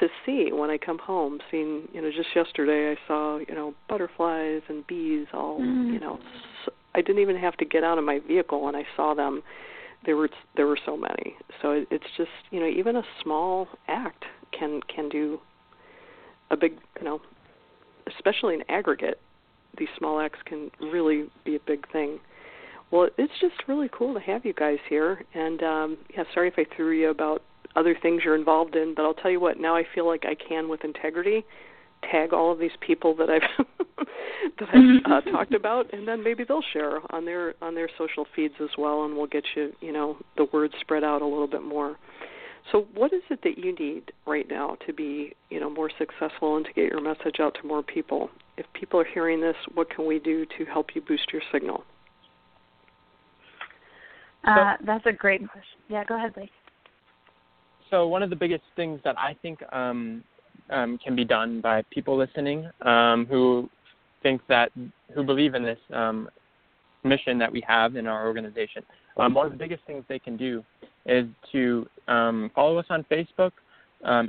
to 0.00 0.08
see 0.24 0.50
when 0.52 0.70
I 0.70 0.78
come 0.78 0.98
home. 0.98 1.40
Seeing, 1.50 1.88
you 1.92 2.02
know, 2.02 2.10
just 2.10 2.28
yesterday 2.34 2.92
I 2.92 3.06
saw, 3.06 3.38
you 3.38 3.54
know, 3.54 3.74
butterflies 3.88 4.62
and 4.68 4.86
bees 4.86 5.26
all, 5.32 5.60
mm. 5.60 5.92
you 5.92 6.00
know, 6.00 6.18
so 6.64 6.72
I 6.94 7.02
didn't 7.02 7.22
even 7.22 7.36
have 7.36 7.56
to 7.58 7.64
get 7.64 7.84
out 7.84 7.98
of 7.98 8.04
my 8.04 8.20
vehicle 8.26 8.62
when 8.62 8.74
I 8.74 8.84
saw 8.96 9.14
them. 9.14 9.42
There 10.04 10.16
were 10.16 10.28
there 10.56 10.66
were 10.66 10.78
so 10.84 10.96
many. 10.96 11.36
So 11.60 11.72
it, 11.72 11.88
it's 11.90 12.06
just, 12.16 12.30
you 12.50 12.60
know, 12.60 12.66
even 12.66 12.96
a 12.96 13.02
small 13.22 13.68
act 13.88 14.24
can 14.58 14.80
can 14.94 15.08
do 15.08 15.38
a 16.50 16.56
big, 16.56 16.72
you 16.98 17.04
know, 17.04 17.20
especially 18.14 18.54
in 18.54 18.62
aggregate. 18.68 19.20
These 19.78 19.88
small 19.96 20.20
acts 20.20 20.40
can 20.44 20.70
really 20.80 21.30
be 21.44 21.56
a 21.56 21.60
big 21.66 21.90
thing. 21.92 22.18
Well, 22.90 23.08
it's 23.16 23.32
just 23.40 23.54
really 23.68 23.88
cool 23.90 24.12
to 24.12 24.20
have 24.20 24.44
you 24.44 24.52
guys 24.52 24.78
here. 24.88 25.24
And 25.34 25.62
um, 25.62 25.98
yeah, 26.14 26.24
sorry 26.34 26.48
if 26.48 26.54
I 26.58 26.66
threw 26.76 26.90
you 26.92 27.08
about 27.08 27.42
other 27.76 27.96
things 28.00 28.22
you're 28.24 28.34
involved 28.34 28.76
in. 28.76 28.94
But 28.94 29.04
I'll 29.04 29.14
tell 29.14 29.30
you 29.30 29.40
what, 29.40 29.58
now 29.58 29.76
I 29.76 29.84
feel 29.94 30.06
like 30.06 30.24
I 30.24 30.34
can 30.34 30.68
with 30.68 30.84
integrity 30.84 31.44
tag 32.10 32.32
all 32.32 32.52
of 32.52 32.58
these 32.58 32.72
people 32.80 33.14
that 33.16 33.30
I've 33.30 33.66
that 34.58 34.68
I've 34.72 35.12
uh, 35.12 35.20
talked 35.30 35.54
about, 35.54 35.92
and 35.92 36.06
then 36.06 36.22
maybe 36.22 36.44
they'll 36.44 36.64
share 36.72 37.00
on 37.10 37.24
their 37.24 37.54
on 37.62 37.74
their 37.74 37.88
social 37.98 38.26
feeds 38.34 38.54
as 38.60 38.70
well, 38.76 39.04
and 39.04 39.16
we'll 39.16 39.26
get 39.26 39.44
you 39.54 39.72
you 39.80 39.92
know 39.92 40.16
the 40.36 40.46
word 40.52 40.72
spread 40.80 41.04
out 41.04 41.22
a 41.22 41.26
little 41.26 41.46
bit 41.46 41.62
more. 41.62 41.96
So, 42.70 42.86
what 42.94 43.12
is 43.12 43.22
it 43.30 43.40
that 43.42 43.58
you 43.58 43.74
need 43.74 44.12
right 44.26 44.48
now 44.48 44.76
to 44.86 44.92
be 44.92 45.34
you 45.50 45.60
know 45.60 45.70
more 45.70 45.90
successful 45.98 46.56
and 46.56 46.64
to 46.66 46.72
get 46.72 46.90
your 46.90 47.00
message 47.00 47.40
out 47.40 47.56
to 47.60 47.66
more 47.66 47.82
people? 47.82 48.30
If 48.56 48.66
people 48.74 49.00
are 49.00 49.06
hearing 49.12 49.40
this, 49.40 49.56
what 49.74 49.90
can 49.90 50.06
we 50.06 50.18
do 50.18 50.44
to 50.58 50.64
help 50.66 50.94
you 50.94 51.00
boost 51.00 51.32
your 51.32 51.42
signal? 51.50 51.84
Uh, 54.44 54.74
that's 54.84 55.06
a 55.06 55.12
great 55.12 55.40
question. 55.40 55.78
Yeah, 55.88 56.04
go 56.04 56.16
ahead, 56.16 56.34
Blake. 56.34 56.50
So 57.92 58.08
one 58.08 58.22
of 58.22 58.30
the 58.30 58.36
biggest 58.36 58.64
things 58.74 59.00
that 59.04 59.18
I 59.18 59.36
think 59.42 59.62
um, 59.70 60.24
um, 60.70 60.98
can 61.04 61.14
be 61.14 61.26
done 61.26 61.60
by 61.60 61.82
people 61.90 62.16
listening 62.16 62.66
um, 62.86 63.26
who 63.28 63.68
think 64.22 64.40
that 64.48 64.72
who 65.14 65.22
believe 65.22 65.54
in 65.54 65.62
this 65.62 65.78
um, 65.92 66.30
mission 67.04 67.38
that 67.38 67.52
we 67.52 67.62
have 67.68 67.96
in 67.96 68.06
our 68.06 68.26
organization. 68.26 68.82
Um, 69.18 69.34
one 69.34 69.44
of 69.44 69.52
the 69.52 69.58
biggest 69.58 69.84
things 69.86 70.04
they 70.08 70.18
can 70.18 70.38
do 70.38 70.64
is 71.04 71.26
to 71.52 71.86
um, 72.08 72.50
follow 72.54 72.78
us 72.78 72.86
on 72.88 73.04
Facebook, 73.10 73.50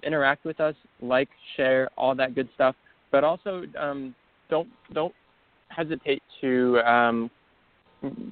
interact 0.04 0.44
with 0.44 0.60
us, 0.60 0.76
like, 1.02 1.30
share, 1.56 1.90
all 1.98 2.14
that 2.16 2.36
good 2.36 2.50
stuff. 2.56 2.76
But 3.14 3.24
also, 3.24 3.64
don't 4.50 4.68
don't 4.92 5.14
hesitate 5.70 6.22
to 6.42 7.30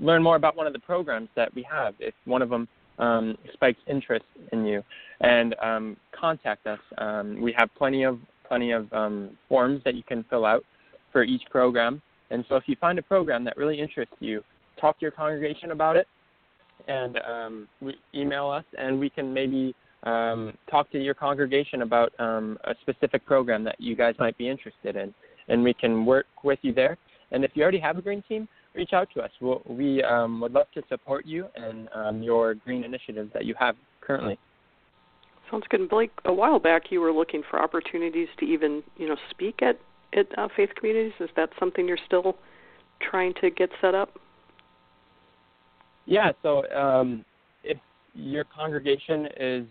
learn 0.01 0.21
more 0.21 0.35
about 0.35 0.57
one 0.57 0.67
of 0.67 0.73
the 0.73 0.79
programs 0.79 1.29
that 1.37 1.55
we 1.55 1.65
have. 1.71 1.93
If 1.99 2.13
one 2.25 2.41
of 2.41 2.49
them 2.49 2.67
um, 2.99 3.37
spikes 3.53 3.79
interest 3.87 4.25
in 4.51 4.65
you, 4.65 4.83
and 5.21 5.55
um, 5.61 5.97
contact 6.11 6.67
us. 6.67 6.79
Um, 6.97 7.41
we 7.41 7.53
have 7.57 7.69
plenty 7.77 8.03
of 8.03 8.19
plenty 8.47 8.71
of 8.71 8.91
um, 8.91 9.37
forms 9.47 9.81
that 9.85 9.95
you 9.95 10.03
can 10.03 10.25
fill 10.29 10.45
out 10.45 10.63
for 11.11 11.23
each 11.23 11.43
program. 11.49 12.01
And 12.29 12.45
so, 12.47 12.55
if 12.55 12.63
you 12.67 12.75
find 12.79 12.99
a 12.99 13.01
program 13.01 13.43
that 13.45 13.57
really 13.57 13.79
interests 13.79 14.15
you, 14.19 14.43
talk 14.79 14.99
to 14.99 15.03
your 15.03 15.11
congregation 15.11 15.71
about 15.71 15.97
it, 15.97 16.07
and 16.87 17.19
um, 17.19 17.67
we 17.81 17.95
email 18.13 18.49
us, 18.49 18.65
and 18.77 18.99
we 18.99 19.09
can 19.09 19.33
maybe 19.33 19.75
um, 20.03 20.57
talk 20.69 20.91
to 20.91 20.99
your 20.99 21.13
congregation 21.13 21.81
about 21.81 22.11
a 22.19 22.75
specific 22.81 23.25
program 23.25 23.63
that 23.63 23.79
you 23.79 23.95
guys 23.95 24.15
might 24.19 24.37
be 24.37 24.49
interested 24.49 24.95
in, 24.95 25.13
and 25.47 25.63
we 25.63 25.73
can 25.73 26.05
work 26.05 26.25
with 26.43 26.59
you 26.61 26.73
there. 26.73 26.97
And 27.31 27.45
if 27.45 27.51
you 27.53 27.63
already 27.63 27.79
have 27.79 27.97
a 27.97 28.01
green 28.01 28.23
team, 28.27 28.47
reach 28.73 28.93
out 28.93 29.09
to 29.13 29.21
us. 29.21 29.31
We'll, 29.41 29.61
we 29.65 30.03
um, 30.03 30.39
would 30.41 30.53
love 30.53 30.67
to 30.73 30.81
support 30.89 31.25
you 31.25 31.47
and 31.55 31.89
um, 31.93 32.23
your 32.23 32.53
green 32.53 32.83
initiatives 32.83 33.31
that 33.33 33.45
you 33.45 33.55
have 33.59 33.75
currently. 33.99 34.37
Sounds 35.49 35.65
good. 35.69 35.89
Blake, 35.89 36.11
a 36.25 36.33
while 36.33 36.59
back 36.59 36.83
you 36.91 37.01
were 37.01 37.11
looking 37.11 37.43
for 37.49 37.61
opportunities 37.61 38.29
to 38.39 38.45
even, 38.45 38.81
you 38.97 39.07
know, 39.07 39.17
speak 39.29 39.61
at 39.61 39.77
at 40.13 40.27
uh, 40.37 40.47
faith 40.55 40.69
communities. 40.77 41.13
Is 41.19 41.29
that 41.35 41.49
something 41.59 41.87
you're 41.87 41.97
still 42.05 42.35
trying 43.09 43.33
to 43.41 43.49
get 43.49 43.69
set 43.79 43.95
up? 43.95 44.19
Yeah. 46.05 46.31
So 46.41 46.69
um, 46.73 47.23
if 47.63 47.77
your 48.13 48.43
congregation 48.43 49.27
is 49.39 49.65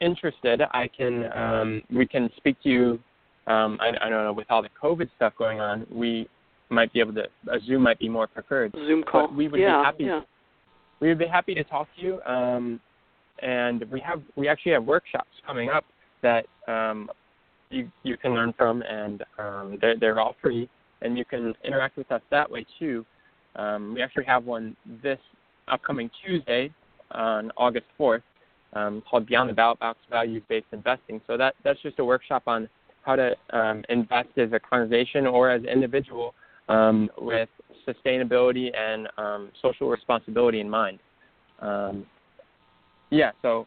interested, 0.00 0.62
I 0.72 0.88
can 0.88 1.32
um, 1.32 1.82
we 1.90 2.06
can 2.06 2.30
speak 2.36 2.60
to 2.62 2.68
you. 2.68 3.00
Um, 3.46 3.78
I, 3.80 3.92
I 4.02 4.10
don't 4.10 4.24
know 4.24 4.32
with 4.32 4.50
all 4.50 4.62
the 4.62 4.68
COVID 4.82 5.08
stuff 5.16 5.32
going 5.38 5.60
on, 5.60 5.86
we 5.90 6.28
might 6.70 6.92
be 6.92 7.00
able 7.00 7.14
to 7.14 7.24
a 7.50 7.60
Zoom 7.66 7.82
might 7.82 7.98
be 7.98 8.08
more 8.08 8.26
preferred. 8.26 8.72
Zoom 8.74 9.02
call. 9.02 9.28
But 9.28 9.36
we 9.36 9.48
would 9.48 9.60
yeah, 9.60 9.80
be 9.80 9.84
happy. 9.84 10.04
Yeah. 10.04 10.20
We 11.00 11.08
would 11.08 11.18
be 11.18 11.26
happy 11.26 11.54
to 11.54 11.64
talk 11.64 11.88
to 11.96 12.02
you. 12.02 12.20
Um, 12.22 12.80
and 13.40 13.84
we 13.90 14.00
have 14.00 14.22
we 14.36 14.48
actually 14.48 14.72
have 14.72 14.84
workshops 14.84 15.30
coming 15.46 15.70
up 15.70 15.84
that 16.22 16.46
um, 16.66 17.08
you 17.70 17.90
you 18.02 18.16
can 18.16 18.34
learn 18.34 18.52
from, 18.56 18.82
and 18.82 19.22
um, 19.38 19.78
they're 19.80 19.98
they're 19.98 20.20
all 20.20 20.34
free, 20.42 20.68
and 21.02 21.16
you 21.16 21.24
can 21.24 21.54
interact 21.64 21.96
with 21.96 22.10
us 22.10 22.22
that 22.30 22.50
way 22.50 22.66
too. 22.78 23.04
Um, 23.56 23.94
we 23.94 24.02
actually 24.02 24.24
have 24.24 24.44
one 24.44 24.76
this 25.02 25.18
upcoming 25.68 26.10
Tuesday 26.24 26.72
on 27.12 27.50
August 27.56 27.86
4th 27.98 28.22
um, 28.74 29.02
called 29.08 29.26
Beyond 29.26 29.50
the 29.50 29.54
Ballot 29.54 29.78
Box 29.78 29.98
Values 30.10 30.42
Based 30.48 30.66
Investing. 30.72 31.20
So 31.26 31.36
that 31.36 31.54
that's 31.64 31.80
just 31.82 31.98
a 31.98 32.04
workshop 32.04 32.44
on 32.46 32.68
how 33.02 33.16
to 33.16 33.34
um, 33.50 33.84
invest 33.88 34.28
as 34.36 34.52
a 34.52 34.60
congregation 34.60 35.26
or 35.26 35.50
as 35.50 35.62
an 35.62 35.68
individual 35.68 36.34
um, 36.68 37.10
with 37.18 37.48
sustainability 37.86 38.70
and 38.76 39.08
um, 39.16 39.50
social 39.62 39.88
responsibility 39.88 40.60
in 40.60 40.68
mind. 40.68 40.98
Um, 41.60 42.06
yeah, 43.10 43.30
so 43.42 43.66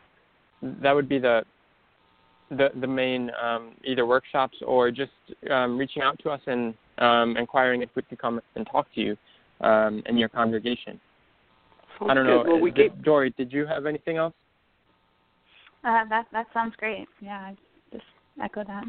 that 0.61 0.93
would 0.93 1.09
be 1.09 1.19
the 1.19 1.43
the 2.51 2.69
the 2.79 2.87
main 2.87 3.31
um, 3.41 3.71
either 3.83 4.05
workshops 4.05 4.57
or 4.65 4.91
just 4.91 5.11
um, 5.49 5.77
reaching 5.77 6.01
out 6.01 6.19
to 6.23 6.29
us 6.29 6.41
and 6.47 6.73
um, 6.97 7.37
inquiring 7.37 7.81
if 7.81 7.89
we 7.95 8.01
could 8.03 8.19
come 8.19 8.39
and 8.55 8.67
talk 8.71 8.87
to 8.95 9.01
you 9.01 9.17
um, 9.61 10.03
in 10.05 10.17
your 10.17 10.29
congregation. 10.29 10.99
Sounds 11.97 12.11
I 12.11 12.13
don't 12.13 12.25
good. 12.25 12.43
know, 12.45 12.51
Well, 12.53 12.59
we 12.61 12.71
did, 12.71 12.93
gave, 12.93 13.03
Dori, 13.03 13.33
did 13.37 13.51
you 13.51 13.65
have 13.65 13.85
anything 13.85 14.17
else? 14.17 14.33
Uh, 15.83 16.05
that 16.09 16.27
that 16.31 16.47
sounds 16.53 16.75
great. 16.77 17.07
Yeah, 17.21 17.39
I 17.39 17.55
just 17.91 18.03
echo 18.41 18.63
that. 18.63 18.83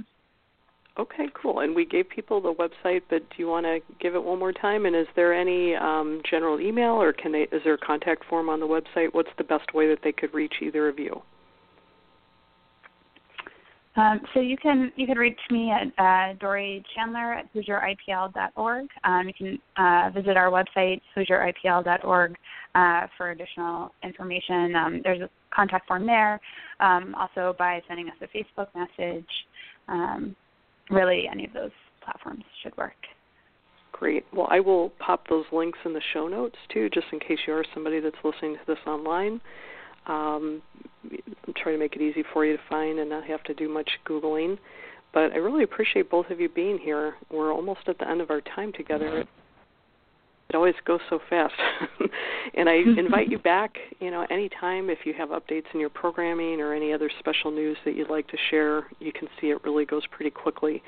Okay, 0.98 1.26
cool. 1.40 1.60
And 1.60 1.74
we 1.74 1.86
gave 1.86 2.08
people 2.10 2.40
the 2.40 2.52
website, 2.52 3.02
but 3.08 3.20
do 3.30 3.36
you 3.38 3.46
want 3.46 3.64
to 3.64 3.78
give 3.98 4.14
it 4.14 4.22
one 4.22 4.38
more 4.38 4.52
time? 4.52 4.84
And 4.84 4.94
is 4.94 5.06
there 5.16 5.32
any 5.32 5.74
um, 5.74 6.20
general 6.30 6.60
email, 6.60 6.92
or 6.92 7.14
can 7.14 7.32
they? 7.32 7.48
Is 7.50 7.62
there 7.64 7.74
a 7.74 7.78
contact 7.78 8.24
form 8.26 8.50
on 8.50 8.60
the 8.60 8.66
website? 8.66 9.08
What's 9.12 9.30
the 9.38 9.44
best 9.44 9.72
way 9.72 9.88
that 9.88 10.00
they 10.04 10.12
could 10.12 10.34
reach 10.34 10.54
either 10.60 10.88
of 10.88 10.98
you? 10.98 11.22
Um, 13.96 14.20
so 14.32 14.40
you 14.40 14.56
can 14.56 14.92
you 14.96 15.06
can 15.06 15.18
reach 15.18 15.38
me 15.50 15.70
at 15.70 15.88
uh, 15.98 16.34
Dori 16.38 16.82
Chandler 16.94 17.34
at 17.34 17.54
HoosierIPL.org. 17.54 18.86
Um, 19.04 19.28
you 19.28 19.34
can 19.34 19.58
uh, 19.76 20.10
visit 20.10 20.36
our 20.36 20.50
website 20.50 21.00
HoosierIPL.org 21.16 22.36
uh, 22.74 23.06
for 23.16 23.30
additional 23.30 23.92
information. 24.02 24.74
Um, 24.76 25.00
there's 25.04 25.20
a 25.22 25.30
contact 25.54 25.88
form 25.88 26.06
there. 26.06 26.40
Um, 26.80 27.14
also 27.14 27.54
by 27.58 27.82
sending 27.88 28.08
us 28.08 28.16
a 28.20 28.26
Facebook 28.26 28.68
message. 28.74 29.28
Really, 30.92 31.24
any 31.30 31.46
of 31.46 31.52
those 31.52 31.70
platforms 32.04 32.44
should 32.62 32.76
work. 32.76 32.92
Great. 33.92 34.24
Well, 34.32 34.48
I 34.50 34.60
will 34.60 34.90
pop 34.98 35.28
those 35.28 35.44
links 35.52 35.78
in 35.84 35.92
the 35.92 36.02
show 36.12 36.28
notes 36.28 36.56
too, 36.72 36.90
just 36.90 37.06
in 37.12 37.20
case 37.20 37.38
you 37.46 37.54
are 37.54 37.64
somebody 37.72 38.00
that's 38.00 38.16
listening 38.24 38.54
to 38.54 38.60
this 38.66 38.78
online. 38.86 39.40
Um, 40.06 40.60
I'm 41.04 41.54
trying 41.56 41.76
to 41.76 41.78
make 41.78 41.94
it 41.94 42.02
easy 42.02 42.24
for 42.32 42.44
you 42.44 42.56
to 42.56 42.62
find 42.68 42.98
and 42.98 43.08
not 43.08 43.24
have 43.24 43.42
to 43.44 43.54
do 43.54 43.68
much 43.68 43.88
Googling. 44.06 44.58
But 45.14 45.32
I 45.32 45.36
really 45.36 45.62
appreciate 45.62 46.10
both 46.10 46.30
of 46.30 46.40
you 46.40 46.48
being 46.48 46.78
here. 46.78 47.14
We're 47.30 47.52
almost 47.52 47.80
at 47.86 47.98
the 47.98 48.08
end 48.08 48.20
of 48.20 48.30
our 48.30 48.40
time 48.40 48.72
together. 48.72 49.24
It, 50.52 50.54
it 50.54 50.56
always 50.56 50.74
goes 50.84 51.00
so 51.08 51.18
fast. 51.28 51.54
and 52.54 52.68
I 52.68 52.74
invite 52.96 53.28
you 53.28 53.38
back, 53.38 53.76
you 54.00 54.10
know, 54.10 54.26
anytime 54.30 54.90
if 54.90 54.98
you 55.04 55.14
have 55.14 55.30
updates 55.30 55.66
in 55.74 55.80
your 55.80 55.90
programming 55.90 56.60
or 56.60 56.74
any 56.74 56.92
other 56.92 57.10
special 57.18 57.50
news 57.50 57.76
that 57.84 57.96
you'd 57.96 58.10
like 58.10 58.28
to 58.28 58.36
share. 58.50 58.84
You 59.00 59.12
can 59.12 59.28
see 59.40 59.48
it 59.48 59.62
really 59.64 59.84
goes 59.84 60.02
pretty 60.10 60.30
quickly. 60.30 60.82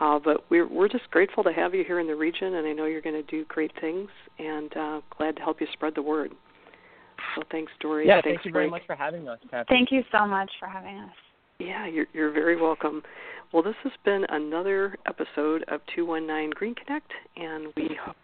Uh, 0.00 0.18
but 0.18 0.44
we're 0.50 0.66
we're 0.68 0.88
just 0.88 1.08
grateful 1.12 1.44
to 1.44 1.52
have 1.52 1.72
you 1.72 1.84
here 1.84 2.00
in 2.00 2.08
the 2.08 2.16
region, 2.16 2.54
and 2.54 2.66
I 2.66 2.72
know 2.72 2.86
you're 2.86 3.00
going 3.00 3.14
to 3.14 3.30
do 3.30 3.44
great 3.44 3.70
things, 3.80 4.08
and 4.40 4.76
uh, 4.76 5.00
glad 5.16 5.36
to 5.36 5.42
help 5.42 5.60
you 5.60 5.68
spread 5.72 5.94
the 5.94 6.02
word. 6.02 6.32
So 7.36 7.42
thanks, 7.52 7.70
Dori. 7.80 8.08
Yeah, 8.08 8.14
thanks, 8.14 8.42
thank 8.42 8.46
you 8.46 8.52
very 8.52 8.68
much 8.68 8.82
for 8.88 8.96
having 8.96 9.28
us, 9.28 9.38
Kathy. 9.48 9.66
Thank 9.68 9.92
you 9.92 10.02
so 10.10 10.26
much 10.26 10.50
for 10.58 10.66
having 10.66 10.98
us. 10.98 11.12
Yeah, 11.60 11.86
you're 11.86 12.06
you're 12.12 12.32
very 12.32 12.60
welcome. 12.60 13.02
Well, 13.52 13.62
this 13.62 13.76
has 13.84 13.92
been 14.04 14.26
another 14.30 14.96
episode 15.06 15.62
of 15.68 15.80
219 15.94 16.50
Green 16.50 16.74
Connect, 16.74 17.12
and 17.36 17.68
we 17.76 17.96
hope 18.04 18.16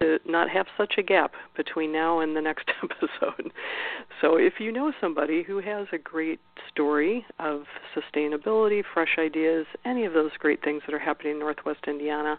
to 0.00 0.18
not 0.26 0.48
have 0.50 0.66
such 0.76 0.94
a 0.98 1.02
gap 1.02 1.32
between 1.56 1.92
now 1.92 2.20
and 2.20 2.36
the 2.36 2.40
next 2.40 2.70
episode. 2.82 3.52
So, 4.20 4.36
if 4.36 4.54
you 4.58 4.72
know 4.72 4.92
somebody 5.00 5.42
who 5.42 5.60
has 5.60 5.86
a 5.92 5.98
great 5.98 6.40
story 6.70 7.24
of 7.38 7.64
sustainability, 7.94 8.82
fresh 8.94 9.16
ideas, 9.18 9.66
any 9.84 10.04
of 10.04 10.12
those 10.12 10.30
great 10.38 10.62
things 10.62 10.82
that 10.86 10.94
are 10.94 10.98
happening 10.98 11.32
in 11.34 11.38
Northwest 11.38 11.80
Indiana, 11.86 12.38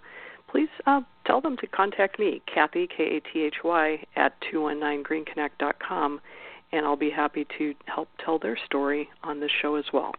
please 0.50 0.70
uh, 0.86 1.02
tell 1.26 1.42
them 1.42 1.58
to 1.58 1.68
contact 1.68 2.20
me, 2.20 2.42
Kathy, 2.54 2.88
K 2.88 3.18
A 3.18 3.20
T 3.22 3.42
H 3.42 3.56
Y, 3.64 4.04
at 4.16 4.34
219greenconnect.com, 4.54 6.22
and 6.72 6.86
I'll 6.86 6.96
be 6.96 7.10
happy 7.10 7.46
to 7.58 7.74
help 7.86 8.10
tell 8.24 8.40
their 8.40 8.58
story 8.66 9.10
on 9.24 9.40
this 9.40 9.52
show 9.62 9.76
as 9.76 9.86
well. 9.94 10.14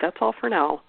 That's 0.00 0.16
all 0.20 0.34
for 0.38 0.48
now. 0.48 0.82